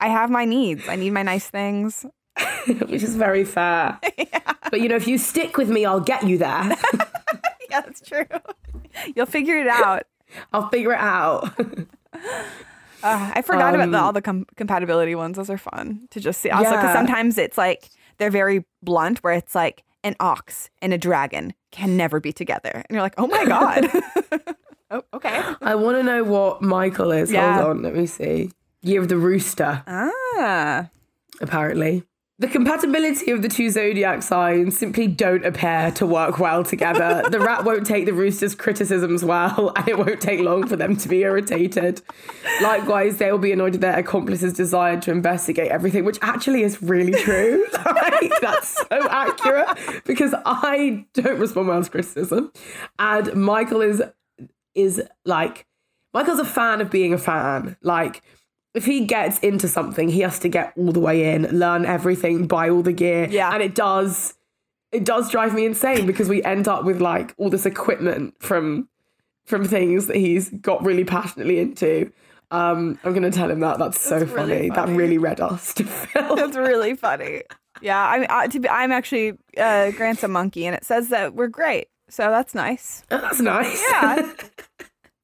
I 0.00 0.08
have 0.08 0.30
my 0.30 0.44
needs. 0.44 0.88
I 0.88 0.96
need 0.96 1.10
my 1.10 1.22
nice 1.22 1.48
things. 1.50 2.06
which 2.66 3.02
is 3.02 3.16
very 3.16 3.44
fair. 3.44 3.98
But 4.70 4.82
you 4.82 4.88
know, 4.90 4.96
if 4.96 5.08
you 5.08 5.16
stick 5.16 5.56
with 5.56 5.70
me, 5.70 5.86
I'll 5.86 5.98
get 5.98 6.24
you 6.26 6.36
there. 6.36 6.76
Yeah, 7.70 7.80
that's 7.80 8.02
true. 8.02 8.26
You'll 9.16 9.24
figure 9.24 9.56
it 9.58 9.66
out. 9.66 10.02
I'll 10.52 10.68
figure 10.68 10.92
it 10.92 10.98
out. 11.00 11.58
Uh, 13.02 13.32
I 13.34 13.40
forgot 13.40 13.74
about 13.74 13.90
the, 13.90 13.96
Um, 13.98 14.04
all 14.04 14.12
the 14.12 14.20
com- 14.20 14.44
compatibility 14.56 15.14
ones. 15.14 15.36
Those 15.38 15.48
are 15.48 15.56
fun 15.56 16.06
to 16.10 16.20
just 16.20 16.42
see. 16.42 16.50
Also, 16.50 16.70
because 16.70 16.84
Yeah. 16.84 16.92
sometimes 16.92 17.38
it's 17.38 17.56
like 17.56 17.88
they're 18.18 18.28
very 18.30 18.66
blunt, 18.82 19.20
where 19.20 19.32
it's 19.32 19.54
like 19.54 19.84
an 20.04 20.16
ox 20.20 20.68
and 20.82 20.92
a 20.92 20.98
dragon 20.98 21.54
can 21.72 21.96
never 21.96 22.20
be 22.20 22.32
together, 22.32 22.70
and 22.74 22.86
you're 22.90 23.00
like, 23.02 23.14
oh 23.16 23.26
my 23.26 23.44
god. 23.46 23.88
Oh, 24.90 25.02
okay. 25.14 25.42
I 25.60 25.74
want 25.74 25.96
to 25.96 26.02
know 26.02 26.24
what 26.24 26.62
Michael 26.62 27.12
is. 27.12 27.30
Yeah. 27.30 27.56
Hold 27.56 27.76
on, 27.76 27.82
let 27.82 27.94
me 27.94 28.06
see. 28.06 28.50
Year 28.82 29.00
of 29.00 29.08
the 29.08 29.16
Rooster, 29.16 29.82
Ah, 29.86 30.88
apparently. 31.40 32.04
The 32.40 32.46
compatibility 32.46 33.32
of 33.32 33.42
the 33.42 33.48
two 33.48 33.68
zodiac 33.68 34.22
signs 34.22 34.78
simply 34.78 35.08
don't 35.08 35.44
appear 35.44 35.90
to 35.96 36.06
work 36.06 36.38
well 36.38 36.62
together. 36.62 37.24
the 37.30 37.40
rat 37.40 37.64
won't 37.64 37.84
take 37.84 38.06
the 38.06 38.12
rooster's 38.12 38.54
criticisms 38.54 39.24
well, 39.24 39.72
and 39.74 39.88
it 39.88 39.98
won't 39.98 40.20
take 40.20 40.38
long 40.38 40.64
for 40.68 40.76
them 40.76 40.96
to 40.98 41.08
be 41.08 41.22
irritated. 41.22 42.00
Likewise, 42.62 43.16
they 43.16 43.32
will 43.32 43.38
be 43.38 43.50
annoyed 43.50 43.74
at 43.74 43.80
their 43.80 43.98
accomplice's 43.98 44.52
desire 44.52 45.00
to 45.00 45.10
investigate 45.10 45.72
everything, 45.72 46.04
which 46.04 46.18
actually 46.22 46.62
is 46.62 46.80
really 46.80 47.20
true. 47.24 47.66
like, 47.84 48.30
that's 48.40 48.86
so 48.88 49.08
accurate 49.10 49.76
because 50.04 50.32
I 50.46 51.06
don't 51.14 51.40
respond 51.40 51.66
well 51.66 51.82
to 51.82 51.90
criticism. 51.90 52.52
And 53.00 53.34
Michael 53.34 53.80
is 53.80 54.00
is 54.74 55.02
like 55.24 55.66
Michael's 56.14 56.38
a 56.40 56.44
fan 56.44 56.80
of 56.80 56.90
being 56.90 57.12
a 57.12 57.18
fan. 57.18 57.76
Like 57.82 58.22
if 58.74 58.84
he 58.84 59.04
gets 59.04 59.38
into 59.40 59.68
something, 59.68 60.08
he 60.08 60.20
has 60.20 60.38
to 60.40 60.48
get 60.48 60.72
all 60.76 60.92
the 60.92 61.00
way 61.00 61.34
in, 61.34 61.42
learn 61.58 61.84
everything, 61.84 62.46
buy 62.46 62.68
all 62.70 62.82
the 62.82 62.92
gear. 62.92 63.26
Yeah. 63.30 63.50
And 63.52 63.62
it 63.62 63.74
does 63.74 64.34
it 64.92 65.04
does 65.04 65.30
drive 65.30 65.52
me 65.54 65.66
insane 65.66 66.06
because 66.06 66.28
we 66.28 66.42
end 66.44 66.66
up 66.66 66.84
with 66.84 67.00
like 67.00 67.34
all 67.36 67.50
this 67.50 67.66
equipment 67.66 68.34
from 68.40 68.88
from 69.46 69.64
things 69.66 70.06
that 70.06 70.16
he's 70.16 70.50
got 70.50 70.84
really 70.84 71.04
passionately 71.04 71.58
into. 71.58 72.10
Um, 72.50 72.98
I'm 73.04 73.12
gonna 73.12 73.30
tell 73.30 73.50
him 73.50 73.60
that. 73.60 73.78
That's 73.78 74.00
so 74.00 74.20
That's 74.20 74.30
funny. 74.32 74.52
really 74.54 74.70
That 74.70 74.88
really 74.88 75.18
read 75.18 75.40
us 75.40 75.74
to 75.74 75.84
Phil. 75.84 76.36
that's 76.36 76.56
really 76.56 76.94
funny. 76.94 77.42
Yeah, 77.82 78.02
I'm 78.02 78.26
uh, 78.28 78.48
to 78.48 78.58
be, 78.60 78.68
I'm 78.68 78.90
actually 78.90 79.34
uh, 79.56 79.90
Grant's 79.92 80.22
a 80.24 80.28
monkey, 80.28 80.66
and 80.66 80.74
it 80.74 80.84
says 80.84 81.10
that 81.10 81.34
we're 81.34 81.48
great, 81.48 81.88
so 82.08 82.28
that's 82.30 82.54
nice. 82.54 83.04
That's 83.08 83.40
nice. 83.40 83.82
Yeah. 83.90 84.32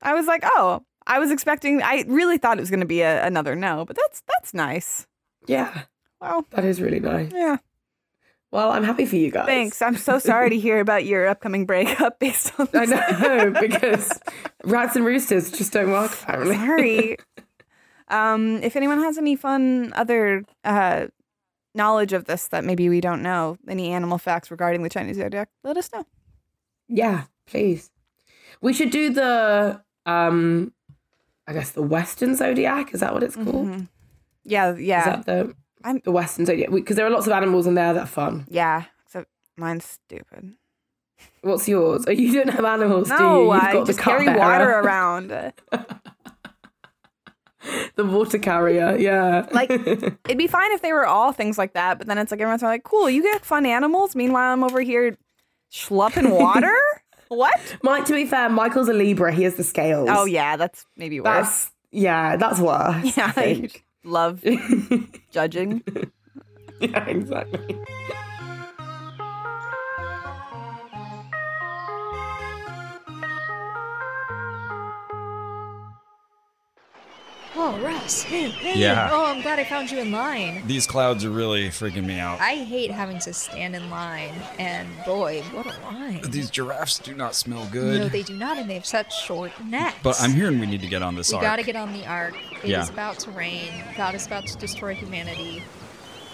I 0.05 0.15
was 0.15 0.27
like, 0.27 0.43
oh, 0.45 0.83
I 1.07 1.19
was 1.19 1.31
expecting. 1.31 1.83
I 1.83 2.05
really 2.07 2.39
thought 2.39 2.59
it 2.59 2.61
was 2.61 2.71
going 2.71 2.81
to 2.81 2.87
be 2.87 3.01
a, 3.01 3.25
another 3.27 3.55
no, 3.57 3.85
but 3.85 3.97
that's 3.97 4.23
that's 4.29 4.55
nice. 4.55 5.07
yeah. 5.47 5.83
Well, 6.21 6.47
That 6.51 6.65
is 6.65 6.81
really 6.81 7.01
nice. 7.01 7.31
yeah. 7.35 7.57
Well, 8.51 8.71
I'm 8.71 8.85
happy 8.85 9.05
for 9.05 9.17
you 9.17 9.31
guys. 9.31 9.47
Thanks. 9.47 9.83
I'm 9.83 9.97
so 9.97 10.19
sorry 10.19 10.49
to 10.51 10.59
hear 10.59 10.79
about 10.81 11.05
your 11.05 11.27
upcoming 11.27 11.67
breakup 11.67 12.19
based 12.21 12.53
on 12.59 12.69
I 12.73 12.85
know 12.87 13.51
because 13.61 14.21
rats 14.63 14.97
and 14.97 15.05
roosters 15.05 15.51
just 15.51 15.73
don't 15.73 15.91
work 15.91 16.13
apparently. 16.15 16.55
Sorry. 16.57 17.17
um, 18.09 18.63
if 18.63 18.77
anyone 18.77 19.01
has 19.01 19.19
any 19.19 19.37
fun 19.37 19.93
other 19.97 20.45
uh, 20.63 21.09
knowledge 21.75 22.13
of 22.15 22.25
this 22.27 22.49
that 22.49 22.65
maybe 22.65 22.89
we 22.89 23.01
don't 23.03 23.23
know, 23.23 23.59
any 23.69 23.91
animal 23.91 24.17
facts 24.19 24.51
regarding 24.51 24.83
the 24.83 24.89
Chinese 24.89 25.17
zodiac, 25.17 25.49
let 25.63 25.77
us 25.77 25.91
know. 25.93 26.07
Yeah, 26.89 27.25
please. 27.47 27.91
We 28.63 28.73
should 28.73 28.91
do 28.91 29.11
the 29.13 29.83
um 30.07 30.73
I 31.47 31.53
guess 31.53 31.71
the 31.73 31.83
Western 31.83 32.35
Zodiac, 32.37 32.95
is 32.95 33.01
that 33.01 33.13
what 33.13 33.23
it's 33.23 33.37
called? 33.37 33.69
Mhm. 33.69 33.89
Yeah, 34.45 34.73
Is 34.73 34.81
yeah, 34.81 35.05
that 35.17 35.27
the 35.27 35.55
I'm- 35.85 36.01
the 36.05 36.13
Western 36.13 36.47
Zodiac? 36.47 36.71
Because 36.71 36.97
there 36.97 37.07
are 37.07 37.11
lots 37.11 37.27
of 37.27 37.33
animals 37.33 37.67
in 37.67 37.75
there 37.75 37.93
that 37.95 38.03
are 38.05 38.07
fun. 38.07 38.47
yeah. 38.49 38.85
Except 39.05 39.29
mine's 39.57 39.85
stupid. 39.85 40.55
What's 41.43 41.69
yours? 41.69 42.05
Oh, 42.09 42.11
you 42.11 42.33
don't 42.33 42.49
have 42.51 42.65
animals, 42.65 43.09
do 43.09 43.15
you? 43.15 43.43
You've 43.45 43.51
I 43.63 43.73
got 43.75 43.87
just 43.87 43.99
carry 43.99 44.25
cupbearer, 44.27 44.39
water 44.49 44.71
around. 44.81 45.29
the 47.97 48.05
water 48.05 48.39
carrier. 48.39 48.97
Yeah, 48.97 49.47
Like 49.53 49.71
it'd 49.71 50.39
be 50.39 50.47
fine 50.47 50.73
if 50.73 50.83
they 50.83 50.93
were 50.93 51.07
all 51.07 51.33
things 51.33 51.57
like 51.59 51.73
that, 51.75 51.99
but 51.99 52.07
then 52.07 52.19
it's 52.19 52.31
like 52.31 52.41
everyone's 52.41 52.63
like, 52.63 52.83
"Cool, 52.85 53.09
you 53.09 53.23
get 53.23 53.45
fun 53.45 53.65
animals." 53.67 54.15
Meanwhile, 54.15 54.53
I'm 54.53 54.65
over 54.65 54.81
here 54.81 55.17
schlupping 55.73 56.31
water. 56.39 56.77
what? 57.35 57.77
Mike. 57.83 58.05
To 58.07 58.15
be 58.15 58.27
fair, 58.27 58.49
Michael's 58.49 58.89
a 58.89 58.93
Libra. 58.93 59.33
He 59.33 59.43
has 59.45 59.55
the 59.57 59.65
scales. 59.65 60.09
Oh 60.11 60.25
yeah, 60.25 60.57
that's 60.57 60.87
maybe 60.97 61.21
worse. 61.21 61.27
that's 61.27 61.71
yeah, 61.91 62.37
that's 62.37 62.59
worse. 62.61 63.05
yeah, 63.17 63.33
I 63.37 63.41
I 63.41 63.55
think. 63.55 63.85
love 64.05 64.43
judging. 65.31 65.83
yeah, 66.81 67.05
exactly. 67.07 67.79
Oh, 77.67 77.81
Russ. 77.83 78.23
Hey, 78.23 78.51
hey. 78.51 78.79
Yeah. 78.79 79.09
Oh, 79.11 79.25
I'm 79.25 79.41
glad 79.41 79.59
I 79.59 79.65
found 79.65 79.91
you 79.91 79.99
in 79.99 80.13
line. 80.13 80.63
These 80.67 80.87
clouds 80.87 81.25
are 81.25 81.31
really 81.31 81.69
freaking 81.69 82.05
me 82.05 82.19
out. 82.19 82.39
I 82.39 82.57
hate 82.57 82.91
having 82.91 83.19
to 83.21 83.33
stand 83.33 83.75
in 83.75 83.89
line, 83.89 84.35
and 84.59 84.87
boy, 85.07 85.43
what 85.53 85.65
a 85.65 85.71
line. 85.85 86.21
These 86.29 86.51
giraffes 86.51 86.99
do 86.99 87.15
not 87.15 87.35
smell 87.35 87.67
good. 87.73 88.01
No, 88.01 88.09
they 88.09 88.23
do 88.23 88.37
not, 88.37 88.59
and 88.59 88.69
they 88.69 88.75
have 88.75 88.85
such 88.85 89.19
short 89.25 89.51
necks. 89.65 89.97
but 90.03 90.21
I'm 90.21 90.33
hearing 90.33 90.61
we 90.61 90.67
need 90.67 90.83
to 90.83 90.87
get 90.89 91.03
on 91.03 91.15
this 91.15 91.31
We 91.31 91.37
arc. 91.37 91.43
gotta 91.43 91.63
get 91.63 91.75
on 91.75 91.95
the 91.95 92.05
ark. 92.07 92.35
It 92.59 92.65
is 92.65 92.71
Yeah. 92.71 92.89
about 92.91 93.19
to 93.21 93.31
rain. 93.31 93.73
God 93.97 94.15
is 94.15 94.27
about 94.27 94.47
to 94.49 94.59
destroy 94.59 94.95
humanity. 94.95 95.63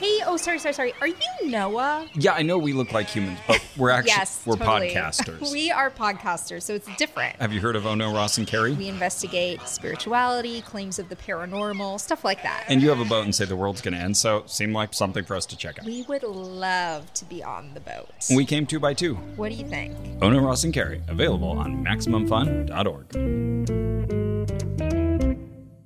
Hey, 0.01 0.21
oh, 0.25 0.39
sorry, 0.39 0.59
sorry, 0.59 0.73
sorry. 0.73 0.95
Are 1.03 1.09
you 1.09 1.15
Noah? 1.45 2.09
yeah, 2.15 2.33
I 2.33 2.41
know 2.41 2.57
we 2.57 2.73
look 2.73 2.95
like 2.95 3.07
humans, 3.07 3.39
but 3.47 3.63
we're 3.77 3.91
actually 3.97 4.13
yes, 4.13 4.41
we're 4.47 4.57
totally. 4.57 4.95
podcasters. 4.95 5.53
we 5.59 5.71
are 5.71 5.91
podcasters, 5.91 6.63
so 6.63 6.73
it's 6.73 6.89
different. 6.97 7.37
Have 7.37 7.53
you 7.53 7.61
heard 7.61 7.77
of 7.77 7.85
Ono 7.85 8.11
Ross 8.11 8.39
and 8.39 8.47
Carrie? 8.47 8.73
We 8.73 8.89
investigate 8.89 9.61
spirituality, 9.69 10.63
claims 10.63 10.99
of 10.99 11.11
the 11.11 11.17
paranormal, 11.17 12.01
stuff 12.01 12.25
like 12.25 12.43
that. 12.45 12.65
And 12.69 12.81
you 12.81 12.89
have 12.89 13.01
a 13.01 13.05
boat 13.05 13.27
and 13.27 13.35
say 13.35 13.45
the 13.45 13.57
world's 13.57 13.83
going 13.83 13.93
to 13.93 14.01
end, 14.01 14.17
so 14.17 14.39
it 14.39 14.49
seemed 14.49 14.73
like 14.73 14.95
something 14.95 15.23
for 15.23 15.37
us 15.37 15.45
to 15.45 15.55
check 15.55 15.79
out. 15.79 15.85
we 15.85 16.01
would 16.09 16.23
love 16.23 17.13
to 17.13 17.27
be 17.27 17.45
on 17.45 17.75
the 17.75 17.81
boat. 17.81 18.09
We 18.35 18.47
came 18.47 18.65
two 18.65 18.81
by 18.81 18.95
two. 18.95 19.17
what 19.37 19.51
do 19.51 19.55
you 19.57 19.67
think? 19.67 19.95
Ono 20.23 20.41
Ross 20.41 20.65
and 20.65 20.73
Carrie, 20.73 21.03
available 21.09 21.51
on 21.51 21.85
MaximumFun.org. 21.85 24.20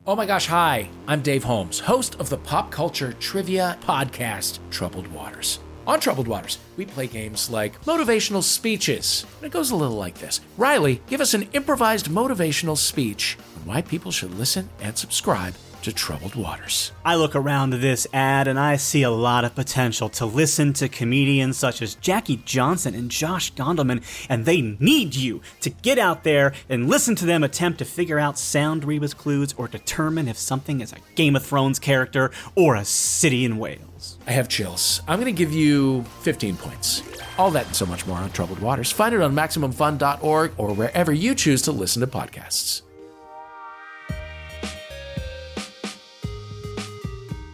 Oh 0.06 0.14
my 0.14 0.26
gosh, 0.26 0.48
hi. 0.48 0.90
I'm 1.08 1.22
Dave 1.22 1.44
Holmes, 1.44 1.80
host 1.80 2.16
of 2.20 2.28
the 2.28 2.36
pop 2.36 2.70
culture 2.70 3.14
trivia 3.14 3.78
podcast 3.80 4.58
Troubled 4.68 5.06
Waters. 5.06 5.60
On 5.86 5.98
Troubled 5.98 6.28
Waters, 6.28 6.58
we 6.76 6.84
play 6.84 7.06
games 7.06 7.48
like 7.48 7.80
motivational 7.86 8.42
speeches. 8.42 9.24
And 9.38 9.46
it 9.46 9.52
goes 9.52 9.70
a 9.70 9.76
little 9.76 9.96
like 9.96 10.18
this 10.18 10.42
Riley, 10.58 11.00
give 11.06 11.22
us 11.22 11.32
an 11.32 11.48
improvised 11.54 12.08
motivational 12.10 12.76
speech 12.76 13.38
on 13.56 13.64
why 13.64 13.80
people 13.80 14.12
should 14.12 14.34
listen 14.34 14.68
and 14.78 14.98
subscribe 14.98 15.54
to 15.84 15.92
Troubled 15.92 16.34
Waters. 16.34 16.92
I 17.04 17.14
look 17.16 17.36
around 17.36 17.74
this 17.74 18.06
ad 18.14 18.48
and 18.48 18.58
I 18.58 18.76
see 18.76 19.02
a 19.02 19.10
lot 19.10 19.44
of 19.44 19.54
potential 19.54 20.08
to 20.10 20.24
listen 20.24 20.72
to 20.74 20.88
comedians 20.88 21.58
such 21.58 21.82
as 21.82 21.94
Jackie 21.96 22.40
Johnson 22.46 22.94
and 22.94 23.10
Josh 23.10 23.52
Gondelman, 23.52 24.02
and 24.30 24.46
they 24.46 24.62
need 24.62 25.14
you 25.14 25.42
to 25.60 25.68
get 25.68 25.98
out 25.98 26.24
there 26.24 26.54
and 26.70 26.88
listen 26.88 27.14
to 27.16 27.26
them 27.26 27.44
attempt 27.44 27.78
to 27.80 27.84
figure 27.84 28.18
out 28.18 28.38
sound 28.38 28.84
rebus 28.84 29.12
clues 29.12 29.54
or 29.58 29.68
determine 29.68 30.26
if 30.26 30.38
something 30.38 30.80
is 30.80 30.92
a 30.94 31.14
Game 31.16 31.36
of 31.36 31.44
Thrones 31.44 31.78
character 31.78 32.30
or 32.54 32.76
a 32.76 32.84
city 32.84 33.44
in 33.44 33.58
Wales. 33.58 34.18
I 34.26 34.32
have 34.32 34.48
chills. 34.48 35.02
I'm 35.06 35.20
going 35.20 35.34
to 35.34 35.38
give 35.38 35.52
you 35.52 36.02
15 36.22 36.56
points. 36.56 37.02
All 37.36 37.50
that 37.50 37.66
and 37.66 37.76
so 37.76 37.84
much 37.84 38.06
more 38.06 38.16
on 38.16 38.30
Troubled 38.30 38.60
Waters. 38.60 38.90
Find 38.90 39.14
it 39.14 39.20
on 39.20 39.34
MaximumFun.org 39.34 40.52
or 40.56 40.72
wherever 40.72 41.12
you 41.12 41.34
choose 41.34 41.60
to 41.62 41.72
listen 41.72 42.00
to 42.00 42.06
podcasts. 42.06 42.82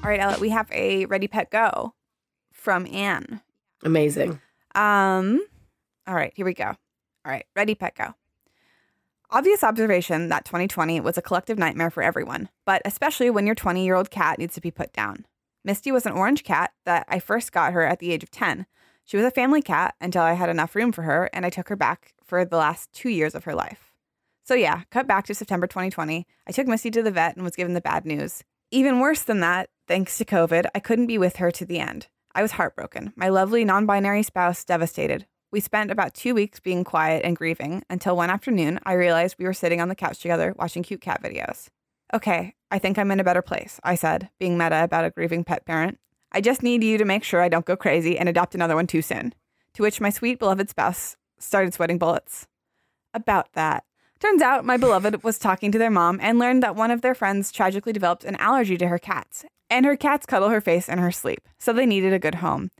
All 0.02 0.08
right, 0.08 0.20
Ella, 0.20 0.38
we 0.40 0.48
have 0.48 0.70
a 0.72 1.04
Ready 1.04 1.28
Pet 1.28 1.50
Go 1.50 1.94
from 2.52 2.86
Anne. 2.86 3.42
Amazing. 3.82 4.40
Um, 4.74 5.44
all 6.06 6.14
right, 6.14 6.32
here 6.34 6.46
we 6.46 6.54
go. 6.54 6.68
All 6.68 6.76
right, 7.24 7.44
ready, 7.54 7.74
pet, 7.74 7.94
go. 7.96 8.14
Obvious 9.30 9.62
observation 9.62 10.28
that 10.28 10.46
2020 10.46 11.00
was 11.00 11.18
a 11.18 11.22
collective 11.22 11.58
nightmare 11.58 11.90
for 11.90 12.02
everyone, 12.02 12.48
but 12.64 12.80
especially 12.84 13.28
when 13.30 13.44
your 13.46 13.54
20 13.54 13.84
year 13.84 13.94
old 13.94 14.10
cat 14.10 14.38
needs 14.38 14.54
to 14.54 14.60
be 14.60 14.70
put 14.70 14.92
down. 14.92 15.26
Misty 15.64 15.92
was 15.92 16.06
an 16.06 16.12
orange 16.12 16.44
cat 16.44 16.72
that 16.86 17.04
I 17.08 17.18
first 17.18 17.52
got 17.52 17.74
her 17.74 17.82
at 17.82 17.98
the 17.98 18.10
age 18.10 18.22
of 18.22 18.30
10. 18.30 18.66
She 19.04 19.18
was 19.18 19.26
a 19.26 19.30
family 19.30 19.60
cat 19.60 19.94
until 20.00 20.22
I 20.22 20.32
had 20.32 20.48
enough 20.48 20.74
room 20.74 20.92
for 20.92 21.02
her, 21.02 21.28
and 21.34 21.44
I 21.44 21.50
took 21.50 21.68
her 21.68 21.76
back 21.76 22.14
for 22.24 22.44
the 22.44 22.56
last 22.56 22.92
two 22.92 23.10
years 23.10 23.34
of 23.34 23.44
her 23.44 23.54
life. 23.54 23.92
So, 24.44 24.54
yeah, 24.54 24.82
cut 24.90 25.06
back 25.06 25.26
to 25.26 25.34
September 25.34 25.66
2020. 25.66 26.26
I 26.46 26.52
took 26.52 26.66
Misty 26.66 26.90
to 26.90 27.02
the 27.02 27.10
vet 27.10 27.36
and 27.36 27.44
was 27.44 27.54
given 27.54 27.74
the 27.74 27.80
bad 27.80 28.06
news. 28.06 28.42
Even 28.72 29.00
worse 29.00 29.22
than 29.22 29.40
that, 29.40 29.68
thanks 29.88 30.16
to 30.18 30.24
COVID, 30.24 30.66
I 30.74 30.78
couldn't 30.78 31.09
be 31.09 31.18
with 31.18 31.37
her 31.37 31.50
to 31.50 31.64
the 31.64 31.80
end. 31.80 32.06
I 32.37 32.42
was 32.42 32.52
heartbroken. 32.52 33.12
My 33.16 33.28
lovely 33.28 33.64
non 33.64 33.85
binary 33.85 34.22
spouse 34.22 34.64
devastated. 34.64 35.26
We 35.50 35.59
spent 35.59 35.90
about 35.90 36.14
two 36.14 36.37
weeks 36.37 36.61
being 36.61 36.85
quiet 36.85 37.24
and 37.24 37.35
grieving 37.35 37.83
until 37.90 38.14
one 38.14 38.30
afternoon 38.30 38.78
I 38.85 38.92
realized 38.92 39.35
we 39.38 39.44
were 39.44 39.52
sitting 39.52 39.80
on 39.80 39.88
the 39.88 39.96
couch 39.96 40.20
together 40.20 40.54
watching 40.56 40.85
cute 40.85 41.00
cat 41.00 41.20
videos. 41.20 41.66
Okay, 42.14 42.54
I 42.70 42.78
think 42.78 42.96
I'm 42.96 43.11
in 43.11 43.18
a 43.18 43.24
better 43.24 43.42
place, 43.42 43.80
I 43.83 43.96
said, 43.96 44.30
being 44.38 44.56
meta 44.56 44.85
about 44.85 45.04
a 45.04 45.11
grieving 45.11 45.42
pet 45.42 45.66
parent. 45.66 45.98
I 46.30 46.40
just 46.40 46.62
need 46.62 46.85
you 46.85 46.96
to 46.98 47.04
make 47.04 47.24
sure 47.24 47.42
I 47.42 47.48
don't 47.48 47.66
go 47.66 47.76
crazy 47.76 48.16
and 48.16 48.28
adopt 48.28 48.54
another 48.54 48.76
one 48.76 48.87
too 48.87 49.02
soon. 49.02 49.35
To 49.74 49.83
which 49.83 50.00
my 50.00 50.11
sweet 50.11 50.38
beloved 50.38 50.70
spouse 50.70 51.16
started 51.40 51.74
sweating 51.74 51.98
bullets. 51.98 52.46
About 53.12 53.52
that. 53.54 53.83
Turns 54.20 54.42
out 54.42 54.66
my 54.66 54.76
beloved 54.76 55.24
was 55.24 55.38
talking 55.38 55.72
to 55.72 55.78
their 55.78 55.90
mom 55.90 56.18
and 56.20 56.38
learned 56.38 56.62
that 56.62 56.76
one 56.76 56.90
of 56.90 57.00
their 57.00 57.14
friends 57.14 57.50
tragically 57.50 57.94
developed 57.94 58.22
an 58.22 58.37
allergy 58.37 58.76
to 58.76 58.88
her 58.88 58.98
cats, 58.98 59.46
and 59.70 59.87
her 59.87 59.96
cats 59.96 60.26
cuddle 60.26 60.50
her 60.50 60.61
face 60.61 60.90
in 60.90 60.98
her 60.98 61.11
sleep, 61.11 61.48
so 61.59 61.72
they 61.72 61.87
needed 61.87 62.12
a 62.12 62.18
good 62.18 62.37
home. 62.37 62.70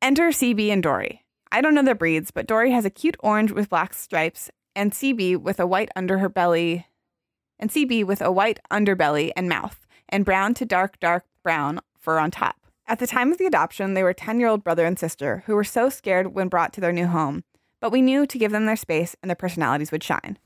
Enter 0.00 0.28
CB 0.30 0.70
and 0.70 0.82
Dory. 0.82 1.26
I 1.52 1.60
don't 1.60 1.74
know 1.74 1.82
their 1.82 1.94
breeds, 1.94 2.30
but 2.30 2.46
Dory 2.46 2.70
has 2.70 2.86
a 2.86 2.90
cute 2.90 3.16
orange 3.20 3.52
with 3.52 3.68
black 3.68 3.92
stripes, 3.92 4.50
and 4.74 4.92
CB 4.92 5.36
with 5.36 5.60
a 5.60 5.66
white 5.66 5.90
under 5.94 6.18
her 6.18 6.30
belly, 6.30 6.86
and 7.58 7.68
CB 7.68 8.06
with 8.06 8.22
a 8.22 8.32
white 8.32 8.60
underbelly 8.70 9.32
and 9.36 9.46
mouth, 9.46 9.86
and 10.08 10.24
brown 10.24 10.54
to 10.54 10.64
dark, 10.64 10.98
dark 11.00 11.26
brown 11.42 11.80
fur 11.98 12.18
on 12.18 12.30
top. 12.30 12.56
At 12.86 12.98
the 12.98 13.06
time 13.06 13.30
of 13.30 13.36
the 13.36 13.44
adoption, 13.44 13.92
they 13.92 14.02
were 14.02 14.14
10 14.14 14.40
year 14.40 14.48
old 14.48 14.64
brother 14.64 14.86
and 14.86 14.98
sister 14.98 15.42
who 15.44 15.54
were 15.54 15.64
so 15.64 15.90
scared 15.90 16.34
when 16.34 16.48
brought 16.48 16.72
to 16.72 16.80
their 16.80 16.92
new 16.92 17.08
home, 17.08 17.44
but 17.80 17.90
we 17.90 18.02
knew 18.02 18.26
to 18.26 18.38
give 18.38 18.52
them 18.52 18.66
their 18.66 18.76
space 18.76 19.16
and 19.22 19.28
their 19.28 19.36
personalities 19.36 19.90
would 19.90 20.04
shine. 20.04 20.38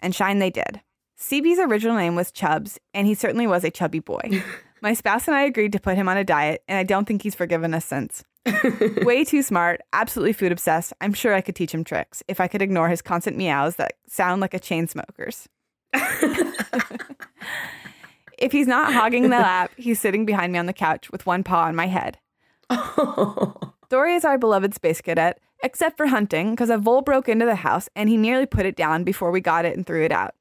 And 0.00 0.14
shine 0.14 0.38
they 0.38 0.50
did. 0.50 0.80
CB's 1.18 1.58
original 1.58 1.96
name 1.96 2.14
was 2.14 2.30
Chubbs, 2.30 2.78
and 2.94 3.06
he 3.06 3.14
certainly 3.14 3.46
was 3.46 3.64
a 3.64 3.70
chubby 3.70 3.98
boy. 3.98 4.42
My 4.80 4.94
spouse 4.94 5.26
and 5.26 5.36
I 5.36 5.42
agreed 5.42 5.72
to 5.72 5.80
put 5.80 5.96
him 5.96 6.08
on 6.08 6.16
a 6.16 6.22
diet, 6.22 6.62
and 6.68 6.78
I 6.78 6.84
don't 6.84 7.04
think 7.04 7.22
he's 7.22 7.34
forgiven 7.34 7.74
us 7.74 7.84
since. 7.84 8.22
Way 9.02 9.24
too 9.24 9.42
smart, 9.42 9.80
absolutely 9.92 10.32
food 10.32 10.52
obsessed. 10.52 10.92
I'm 11.00 11.12
sure 11.12 11.34
I 11.34 11.40
could 11.40 11.56
teach 11.56 11.74
him 11.74 11.82
tricks 11.82 12.22
if 12.28 12.40
I 12.40 12.46
could 12.46 12.62
ignore 12.62 12.88
his 12.88 13.02
constant 13.02 13.36
meows 13.36 13.74
that 13.76 13.94
sound 14.06 14.40
like 14.40 14.54
a 14.54 14.60
chain 14.60 14.86
smoker's. 14.86 15.48
if 18.38 18.52
he's 18.52 18.68
not 18.68 18.92
hogging 18.92 19.24
the 19.24 19.30
lap, 19.30 19.72
he's 19.76 19.98
sitting 19.98 20.24
behind 20.24 20.52
me 20.52 20.58
on 20.60 20.66
the 20.66 20.72
couch 20.72 21.10
with 21.10 21.26
one 21.26 21.42
paw 21.42 21.64
on 21.64 21.74
my 21.74 21.86
head. 21.86 22.18
Dory 23.88 24.14
is 24.14 24.24
our 24.24 24.38
beloved 24.38 24.74
space 24.74 25.00
cadet, 25.00 25.40
except 25.62 25.96
for 25.96 26.06
hunting, 26.06 26.50
because 26.50 26.70
a 26.70 26.78
vole 26.78 27.02
broke 27.02 27.28
into 27.28 27.46
the 27.46 27.56
house 27.56 27.88
and 27.96 28.08
he 28.08 28.16
nearly 28.16 28.46
put 28.46 28.66
it 28.66 28.76
down 28.76 29.04
before 29.04 29.30
we 29.30 29.40
got 29.40 29.64
it 29.64 29.76
and 29.76 29.86
threw 29.86 30.04
it 30.04 30.12
out. 30.12 30.34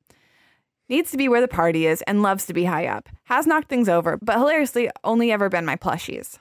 Needs 0.89 1.11
to 1.11 1.17
be 1.17 1.27
where 1.27 1.41
the 1.41 1.47
party 1.47 1.85
is 1.85 2.01
and 2.03 2.21
loves 2.21 2.45
to 2.45 2.53
be 2.53 2.63
high 2.65 2.87
up. 2.87 3.09
Has 3.25 3.45
knocked 3.45 3.67
things 3.67 3.89
over, 3.89 4.17
but 4.21 4.37
hilariously 4.37 4.89
only 5.03 5.31
ever 5.31 5.49
been 5.49 5.65
my 5.65 5.75
plushies. 5.75 6.39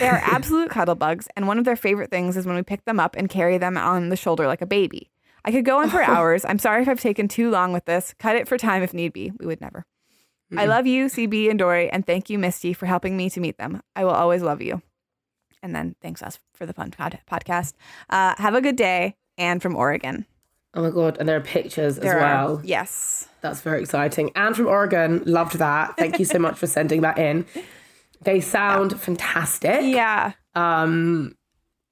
They 0.00 0.08
are 0.08 0.16
absolute 0.24 0.70
cuddle 0.70 0.94
bugs, 0.96 1.28
and 1.36 1.46
one 1.46 1.58
of 1.58 1.64
their 1.64 1.76
favorite 1.76 2.10
things 2.10 2.36
is 2.36 2.46
when 2.46 2.56
we 2.56 2.62
pick 2.62 2.84
them 2.84 2.98
up 2.98 3.14
and 3.16 3.28
carry 3.28 3.58
them 3.58 3.76
on 3.76 4.08
the 4.08 4.16
shoulder 4.16 4.46
like 4.46 4.62
a 4.62 4.66
baby. 4.66 5.10
I 5.44 5.52
could 5.52 5.64
go 5.64 5.78
on 5.78 5.90
for 5.90 6.02
hours. 6.02 6.44
I'm 6.44 6.58
sorry 6.58 6.82
if 6.82 6.88
I've 6.88 7.00
taken 7.00 7.28
too 7.28 7.50
long 7.50 7.72
with 7.72 7.84
this. 7.84 8.14
Cut 8.18 8.36
it 8.36 8.48
for 8.48 8.58
time 8.58 8.82
if 8.82 8.94
need 8.94 9.12
be. 9.12 9.32
We 9.38 9.46
would 9.46 9.60
never. 9.60 9.84
I 10.54 10.66
love 10.66 10.86
you, 10.86 11.06
CB 11.06 11.48
and 11.48 11.58
Dory, 11.58 11.88
and 11.88 12.06
thank 12.06 12.28
you, 12.28 12.38
Misty, 12.38 12.74
for 12.74 12.84
helping 12.84 13.16
me 13.16 13.30
to 13.30 13.40
meet 13.40 13.56
them. 13.56 13.80
I 13.96 14.04
will 14.04 14.10
always 14.10 14.42
love 14.42 14.60
you. 14.60 14.82
And 15.62 15.74
then 15.74 15.94
thanks 16.02 16.22
us 16.22 16.38
for 16.54 16.66
the 16.66 16.72
fun 16.72 16.90
pod- 16.90 17.20
podcast. 17.30 17.74
Uh, 18.10 18.34
have 18.38 18.54
a 18.54 18.60
good 18.60 18.76
day. 18.76 19.16
And 19.38 19.62
from 19.62 19.76
Oregon. 19.76 20.26
Oh 20.74 20.82
my 20.82 20.90
god, 20.90 21.16
and 21.18 21.28
there 21.28 21.36
are 21.36 21.40
pictures 21.40 21.96
There 21.96 22.18
as 22.18 22.22
are- 22.22 22.46
well. 22.54 22.60
yes. 22.64 23.28
That's 23.40 23.60
very 23.60 23.80
exciting. 23.82 24.30
And 24.36 24.54
from 24.56 24.66
Oregon, 24.66 25.22
loved 25.26 25.58
that. 25.58 25.96
Thank 25.96 26.18
you 26.18 26.24
so 26.24 26.38
much 26.38 26.56
for 26.58 26.66
sending 26.66 27.00
that 27.02 27.18
in. 27.18 27.44
They 28.22 28.40
sound 28.40 29.00
fantastic. 29.00 29.80
Yeah. 29.82 30.32
Um, 30.54 31.34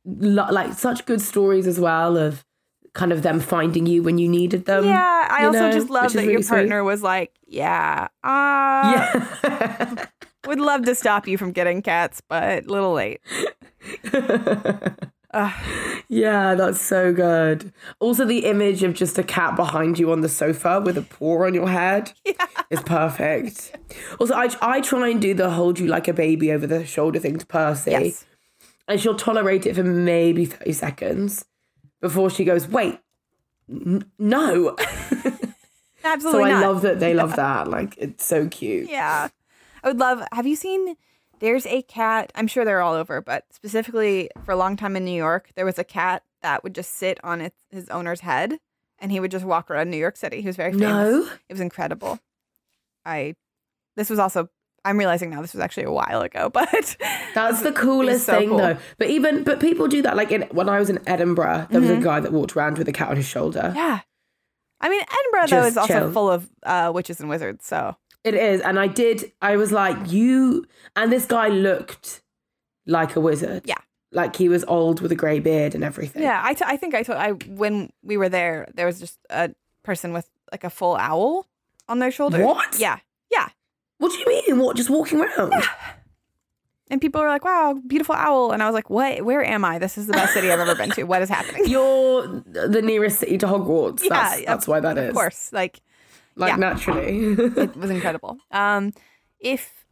lo- 0.05 0.49
like 0.51 0.75
such 0.75 1.07
good 1.07 1.21
stories 1.21 1.67
as 1.67 1.81
well 1.81 2.17
of 2.17 2.45
kind 2.93 3.13
of 3.13 3.23
them 3.23 3.41
finding 3.41 3.87
you 3.87 4.03
when 4.03 4.19
you 4.19 4.29
needed 4.29 4.65
them. 4.67 4.85
Yeah. 4.85 5.29
I 5.31 5.45
also 5.47 5.59
know, 5.61 5.73
just 5.73 5.91
love 5.91 6.13
that 6.13 6.23
your 6.23 6.31
really 6.33 6.43
sweet. 6.43 6.57
partner 6.57 6.85
was 6.85 7.03
like, 7.03 7.33
yeah, 7.47 8.09
uh, 8.23 8.29
Yeah. 9.45 10.07
would 10.47 10.61
love 10.61 10.85
to 10.87 10.95
stop 10.95 11.27
you 11.29 11.37
from 11.39 11.53
getting 11.53 11.83
cats, 11.83 12.23
but 12.29 12.65
a 12.65 12.69
little 12.69 12.93
late. 12.93 13.21
yeah, 16.09 16.55
that's 16.55 16.81
so 16.81 17.13
good. 17.13 17.73
Also, 18.01 18.25
the 18.25 18.47
image 18.47 18.83
of 18.83 18.95
just 18.95 19.19
a 19.19 19.23
cat 19.23 19.55
behind 19.57 19.99
you 19.99 20.11
on 20.11 20.21
the 20.23 20.29
sofa 20.29 20.81
with 20.85 20.99
a 20.99 21.03
paw 21.03 21.45
on 21.45 21.55
your 21.55 21.69
head 21.69 22.13
is 22.71 22.81
perfect. 22.83 23.77
Also, 24.19 24.35
I, 24.35 24.49
I 24.61 24.81
try 24.81 25.09
and 25.09 25.21
do 25.21 25.35
the 25.35 25.51
hold 25.51 25.79
you 25.79 25.87
like 25.87 26.09
a 26.09 26.13
baby 26.13 26.51
over 26.53 26.67
the 26.67 26.85
shoulder 26.85 27.19
thing 27.19 27.39
to 27.39 27.47
Percy. 27.47 27.91
Yes. 27.93 28.25
and 28.89 29.01
she'll 29.01 29.15
tolerate 29.15 29.67
it 29.67 29.77
for 29.77 29.85
maybe 29.85 30.47
30 30.47 30.73
seconds 30.73 31.45
before 32.01 32.31
she 32.31 32.45
goes, 32.45 32.67
wait, 32.67 32.99
n- 33.69 34.11
no. 34.19 34.77
Absolutely. 36.03 36.41
So 36.41 36.45
I 36.45 36.51
not. 36.51 36.63
love 36.63 36.83
that 36.83 36.99
they 36.99 37.13
love 37.15 37.37
that. 37.37 37.69
Like, 37.69 37.95
it's 37.99 38.25
so 38.25 38.49
cute. 38.49 38.89
Yeah. 38.89 39.29
I 39.83 39.89
would 39.89 39.99
love. 39.99 40.23
Have 40.33 40.47
you 40.47 40.57
seen? 40.57 40.97
There's 41.41 41.67
a 41.67 41.83
cat. 41.83 42.33
I'm 42.35 42.47
sure 42.47 42.65
they're 42.65 42.83
all 42.83 42.95
over, 42.95 43.21
but 43.21 43.45
specifically 43.51 44.29
for 44.45 44.53
a 44.53 44.57
long 44.57 44.77
time 44.77 44.95
in 44.97 45.05
New 45.05 45.17
York, 45.17 45.51
there 45.57 45.65
was 45.65 45.79
a 45.79 45.85
cat 45.85 46.23
that 46.43 46.63
would 46.63 46.75
just 46.75 46.95
sit 46.97 47.19
on 47.25 47.41
its, 47.41 47.57
his 47.71 47.89
owner's 47.89 48.21
head, 48.21 48.59
and 48.99 49.11
he 49.11 49.21
would 49.21 49.31
just 49.31 49.45
walk 49.45 49.71
around 49.71 49.91
New 49.91 49.97
York 49.97 50.17
City. 50.17 50.43
He 50.43 50.47
was 50.47 50.57
very 50.57 50.73
famous. 50.73 50.89
No. 50.89 51.29
It 51.49 51.53
was 51.53 51.61
incredible. 51.61 52.19
I. 53.05 53.35
This 53.97 54.11
was 54.11 54.19
also. 54.19 54.49
I'm 54.83 54.97
realizing 54.97 55.29
now 55.29 55.43
this 55.43 55.53
was 55.53 55.61
actually 55.61 55.85
a 55.85 55.93
while 55.93 56.23
ago, 56.23 56.49
but 56.53 56.97
That's 57.35 57.61
the 57.63 57.73
coolest 57.77 58.25
so 58.25 58.39
thing, 58.39 58.49
cool. 58.49 58.59
though. 58.59 58.79
But 58.97 59.11
even, 59.11 59.45
but 59.45 59.61
people 59.61 59.89
do 59.89 60.01
that. 60.03 60.17
Like 60.17 60.31
in, 60.33 60.43
when 60.53 60.71
I 60.71 60.79
was 60.79 60.89
in 60.89 61.07
Edinburgh, 61.07 61.69
there 61.71 61.81
was 61.83 61.91
a 61.91 61.99
guy 61.99 62.21
that 62.21 62.33
walked 62.33 62.57
around 62.57 62.79
with 62.79 62.89
a 62.89 62.93
cat 62.93 63.11
on 63.11 63.17
his 63.17 63.27
shoulder. 63.27 63.61
Mm-hmm. 63.61 63.77
yeah. 63.77 64.01
I 64.81 64.89
mean, 64.89 65.03
Edinburgh 65.03 65.49
though 65.49 65.65
Just 65.65 65.71
is 65.73 65.77
also 65.77 66.11
full 66.11 66.31
of 66.31 66.49
uh, 66.63 66.91
witches 66.95 67.21
and 67.21 67.29
wizards. 67.29 67.67
So 67.67 67.97
It 68.25 68.35
is. 68.35 68.61
And 68.61 68.79
I 68.79 68.87
did, 68.87 69.33
I 69.41 69.57
was 69.57 69.73
like, 69.73 70.11
you, 70.13 70.67
and 70.97 71.11
this 71.13 71.27
guy 71.27 71.49
looked 71.49 72.23
like 72.87 73.17
a 73.17 73.21
wizard. 73.21 73.63
Yeah. 73.65 73.77
Like 74.13 74.35
he 74.37 74.49
was 74.49 74.65
old 74.65 75.01
with 75.01 75.13
a 75.13 75.15
grey 75.15 75.39
beard 75.41 75.75
and 75.75 75.85
everything. 75.85 76.23
yeah, 76.23 76.41
I, 76.45 76.55
t- 76.55 76.65
I 76.67 76.77
think 76.77 76.95
I 76.95 77.03
told 77.05 77.19
I 77.19 77.31
when 77.31 77.91
we 78.03 78.17
were 78.17 78.29
there, 78.29 78.67
there 78.75 78.87
was 78.87 78.99
just 78.99 79.19
a 79.31 79.51
person 79.85 80.13
with 80.13 80.29
like 80.51 80.65
a 80.65 80.71
full 80.71 80.97
owl 80.97 81.47
on 81.89 82.01
their 82.01 82.11
shoulder. 82.11 82.45
What? 82.45 82.79
Yeah, 82.79 82.99
yeah. 83.31 83.49
What 83.99 84.11
do 84.11 84.19
you 84.19 84.27
mean? 84.27 84.59
What, 84.59 84.77
just 84.77 84.91
walking 84.91 85.21
around? 85.21 85.53
And 86.91 87.01
people 87.01 87.21
were 87.21 87.29
like, 87.29 87.45
"Wow, 87.45 87.81
beautiful 87.87 88.17
owl!" 88.17 88.51
And 88.51 88.65
I 88.65 88.67
was 88.67 88.75
like, 88.75 88.91
"What? 88.91 89.25
Where 89.25 89.45
am 89.45 89.65
I? 89.65 89.79
This 89.79 89.97
is 89.97 90.09
the 90.09 90.13
best 90.13 90.33
city 90.35 90.51
I've 90.51 90.59
ever 90.59 90.75
been 90.75 90.91
to. 90.91 91.05
What 91.05 91.23
is 91.23 91.29
happening?" 91.29 91.63
You're 91.67 92.27
the 92.47 92.83
nearest 92.83 93.21
city 93.21 93.39
to 93.39 93.47
Hogwarts. 93.47 94.09
that's, 94.09 94.41
Yeah, 94.41 94.47
that's 94.55 94.65
of- 94.65 94.69
why 94.69 94.81
that 94.81 94.99
is. 94.99 95.11
Of 95.11 95.15
course, 95.15 95.53
like 95.53 95.81
Like 96.41 96.51
yeah. 96.51 96.57
naturally. 96.57 97.35
it 97.35 97.77
was 97.77 97.91
incredible. 97.91 98.39
Um, 98.51 98.93
if 99.39 99.85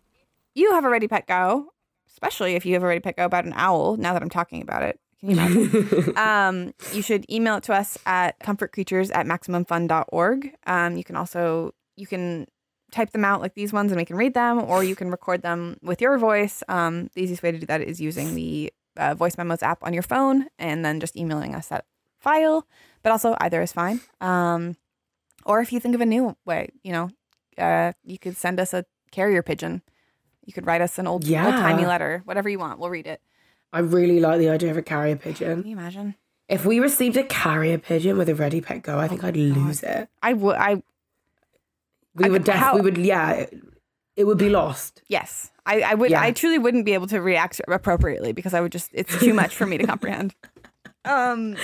you 0.54 0.72
have 0.72 0.84
a 0.84 0.88
ready 0.88 1.06
pet 1.06 1.26
go, 1.26 1.72
especially 2.08 2.54
if 2.54 2.64
you 2.64 2.74
have 2.74 2.82
a 2.82 2.86
ready 2.86 3.00
pet 3.00 3.16
go 3.16 3.24
about 3.24 3.44
an 3.44 3.52
owl, 3.54 3.96
now 3.96 4.14
that 4.14 4.22
I'm 4.22 4.30
talking 4.30 4.62
about 4.62 4.82
it, 4.82 4.98
can 5.20 5.30
you 5.30 5.36
imagine? 5.36 6.16
um, 6.16 6.74
you 6.92 7.02
should 7.02 7.30
email 7.30 7.56
it 7.56 7.64
to 7.64 7.74
us 7.74 7.98
at 8.06 8.38
comfortcreatures 8.40 9.10
at 9.14 9.26
maximumfun.org. 9.26 10.54
Um, 10.66 10.96
you 10.96 11.04
can 11.04 11.16
also 11.16 11.74
you 11.96 12.06
can 12.06 12.46
type 12.90 13.10
them 13.10 13.24
out 13.24 13.42
like 13.42 13.54
these 13.54 13.72
ones 13.72 13.92
and 13.92 13.98
we 13.98 14.04
can 14.04 14.16
read 14.16 14.34
them, 14.34 14.62
or 14.62 14.82
you 14.82 14.96
can 14.96 15.10
record 15.10 15.42
them 15.42 15.76
with 15.82 16.00
your 16.00 16.16
voice. 16.18 16.62
Um, 16.68 17.10
the 17.14 17.22
easiest 17.22 17.42
way 17.42 17.52
to 17.52 17.58
do 17.58 17.66
that 17.66 17.82
is 17.82 18.00
using 18.00 18.34
the 18.34 18.72
uh, 18.96 19.14
voice 19.14 19.36
memos 19.36 19.62
app 19.62 19.78
on 19.82 19.92
your 19.92 20.02
phone 20.02 20.46
and 20.58 20.84
then 20.84 21.00
just 21.00 21.16
emailing 21.16 21.54
us 21.54 21.68
that 21.68 21.84
file. 22.18 22.66
But 23.02 23.12
also 23.12 23.36
either 23.40 23.60
is 23.60 23.72
fine. 23.72 24.00
Um, 24.20 24.76
or 25.48 25.60
if 25.60 25.72
you 25.72 25.80
think 25.80 25.94
of 25.96 26.00
a 26.00 26.06
new 26.06 26.36
way, 26.44 26.68
you 26.84 26.92
know, 26.92 27.10
uh, 27.58 27.92
you 28.04 28.18
could 28.18 28.36
send 28.36 28.60
us 28.60 28.72
a 28.72 28.84
carrier 29.10 29.42
pigeon. 29.42 29.82
You 30.46 30.52
could 30.52 30.66
write 30.66 30.80
us 30.80 30.98
an 30.98 31.06
old, 31.08 31.24
Yeah. 31.24 31.46
old 31.46 31.56
timey 31.56 31.84
letter, 31.86 32.22
whatever 32.24 32.48
you 32.48 32.58
want. 32.60 32.78
We'll 32.78 32.90
read 32.90 33.06
it. 33.06 33.20
I 33.72 33.80
really 33.80 34.20
like 34.20 34.38
the 34.38 34.48
idea 34.50 34.70
of 34.70 34.76
a 34.76 34.82
carrier 34.82 35.16
pigeon. 35.16 35.62
Can 35.62 35.70
you 35.70 35.76
imagine? 35.76 36.14
If 36.48 36.64
we 36.64 36.80
received 36.80 37.16
a 37.18 37.24
carrier 37.24 37.76
pigeon 37.78 38.16
with 38.16 38.28
a 38.30 38.34
ready 38.34 38.60
pet 38.60 38.82
go, 38.82 38.98
I 38.98 39.08
think 39.08 39.24
I'd 39.24 39.36
lose 39.36 39.82
it. 39.82 40.08
I 40.22 40.32
would. 40.32 40.56
I 40.56 40.82
We 42.14 42.24
I 42.24 42.28
would 42.28 42.42
could- 42.42 42.44
def- 42.46 42.54
how- 42.54 42.74
we 42.76 42.80
would 42.80 42.96
yeah, 42.96 43.32
it, 43.32 43.54
it 44.16 44.24
would 44.24 44.38
be 44.38 44.48
lost. 44.48 45.02
yes. 45.08 45.50
I, 45.66 45.80
I 45.82 45.94
would 45.94 46.10
Yeah. 46.10 46.22
I 46.22 46.30
truly 46.32 46.56
wouldn't 46.58 46.86
be 46.86 46.94
able 46.94 47.08
to 47.08 47.20
react 47.20 47.60
appropriately 47.68 48.32
because 48.32 48.54
I 48.54 48.60
would 48.62 48.72
just 48.72 48.88
it's 48.94 49.18
too 49.18 49.34
much 49.34 49.54
for 49.54 49.66
me 49.66 49.76
to 49.76 49.86
comprehend. 49.92 50.34
Um 51.04 51.56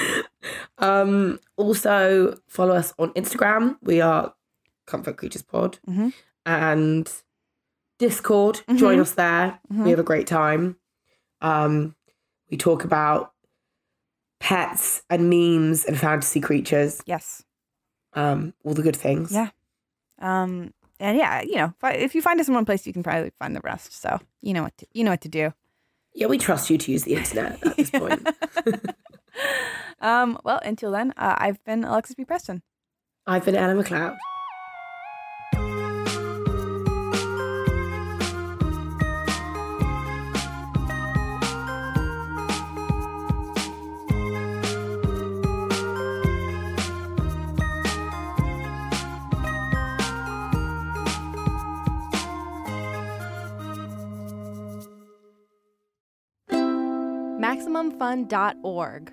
Um, 0.79 1.39
also 1.57 2.39
follow 2.49 2.75
us 2.75 2.93
on 2.99 3.13
Instagram. 3.15 3.77
We 3.83 4.01
are 4.01 4.35
Comfort 4.87 5.17
Creatures 5.17 5.43
Pod. 5.43 5.79
Mhm. 5.89 6.13
And 6.47 7.11
Discord. 7.99 8.63
Join 8.75 9.01
us 9.01 9.13
there. 9.13 9.61
We 9.71 9.91
have 9.91 9.99
a 9.99 10.03
great 10.05 10.27
time. 10.27 10.77
Um, 11.41 11.95
we 12.51 12.57
talk 12.57 12.85
about 12.85 13.33
pets 14.41 15.03
and 15.09 15.31
memes 15.31 15.85
and 15.85 15.99
fantasy 15.99 16.41
creatures. 16.41 17.01
yes. 17.07 17.45
Um, 18.13 18.53
all 18.65 18.75
the 18.75 18.83
good 18.83 18.97
things. 18.97 19.33
Yeah. 19.33 19.51
Um 20.21 20.73
and 21.01 21.19
yeah, 21.19 21.43
you 21.43 21.57
know, 21.57 21.75
if, 21.83 21.95
if 21.97 22.15
you 22.15 22.23
find 22.23 22.39
us 22.41 22.47
in 22.47 22.55
one 22.55 22.65
place, 22.65 22.87
you 22.87 22.93
can 22.93 23.03
probably 23.03 23.33
find 23.41 23.57
the 23.57 23.61
rest. 23.65 23.93
So 24.01 24.21
you 24.43 24.53
know 24.55 24.63
what 24.63 24.77
to, 24.79 24.87
you 24.93 25.03
know 25.03 25.11
what 25.11 25.21
to 25.23 25.29
do. 25.29 25.53
Yeah, 26.15 26.27
we 26.29 26.39
trust 26.39 26.71
you 26.71 26.79
to 26.79 26.93
use 26.93 27.03
the 27.03 27.15
internet 27.15 27.59
at 27.67 27.77
this 27.77 27.91
point. 27.91 28.25
Um, 30.01 30.39
well, 30.45 30.61
until 30.65 30.91
then, 30.91 31.13
uh, 31.17 31.35
I've 31.39 31.63
been 31.65 31.85
Alexis 31.85 32.15
B. 32.15 32.25
Preston. 32.25 32.63
I've 33.27 33.45
been 33.45 33.57
Ella 33.57 33.83
McLeod. 33.83 34.17
MaximumFun.org. 57.41 59.13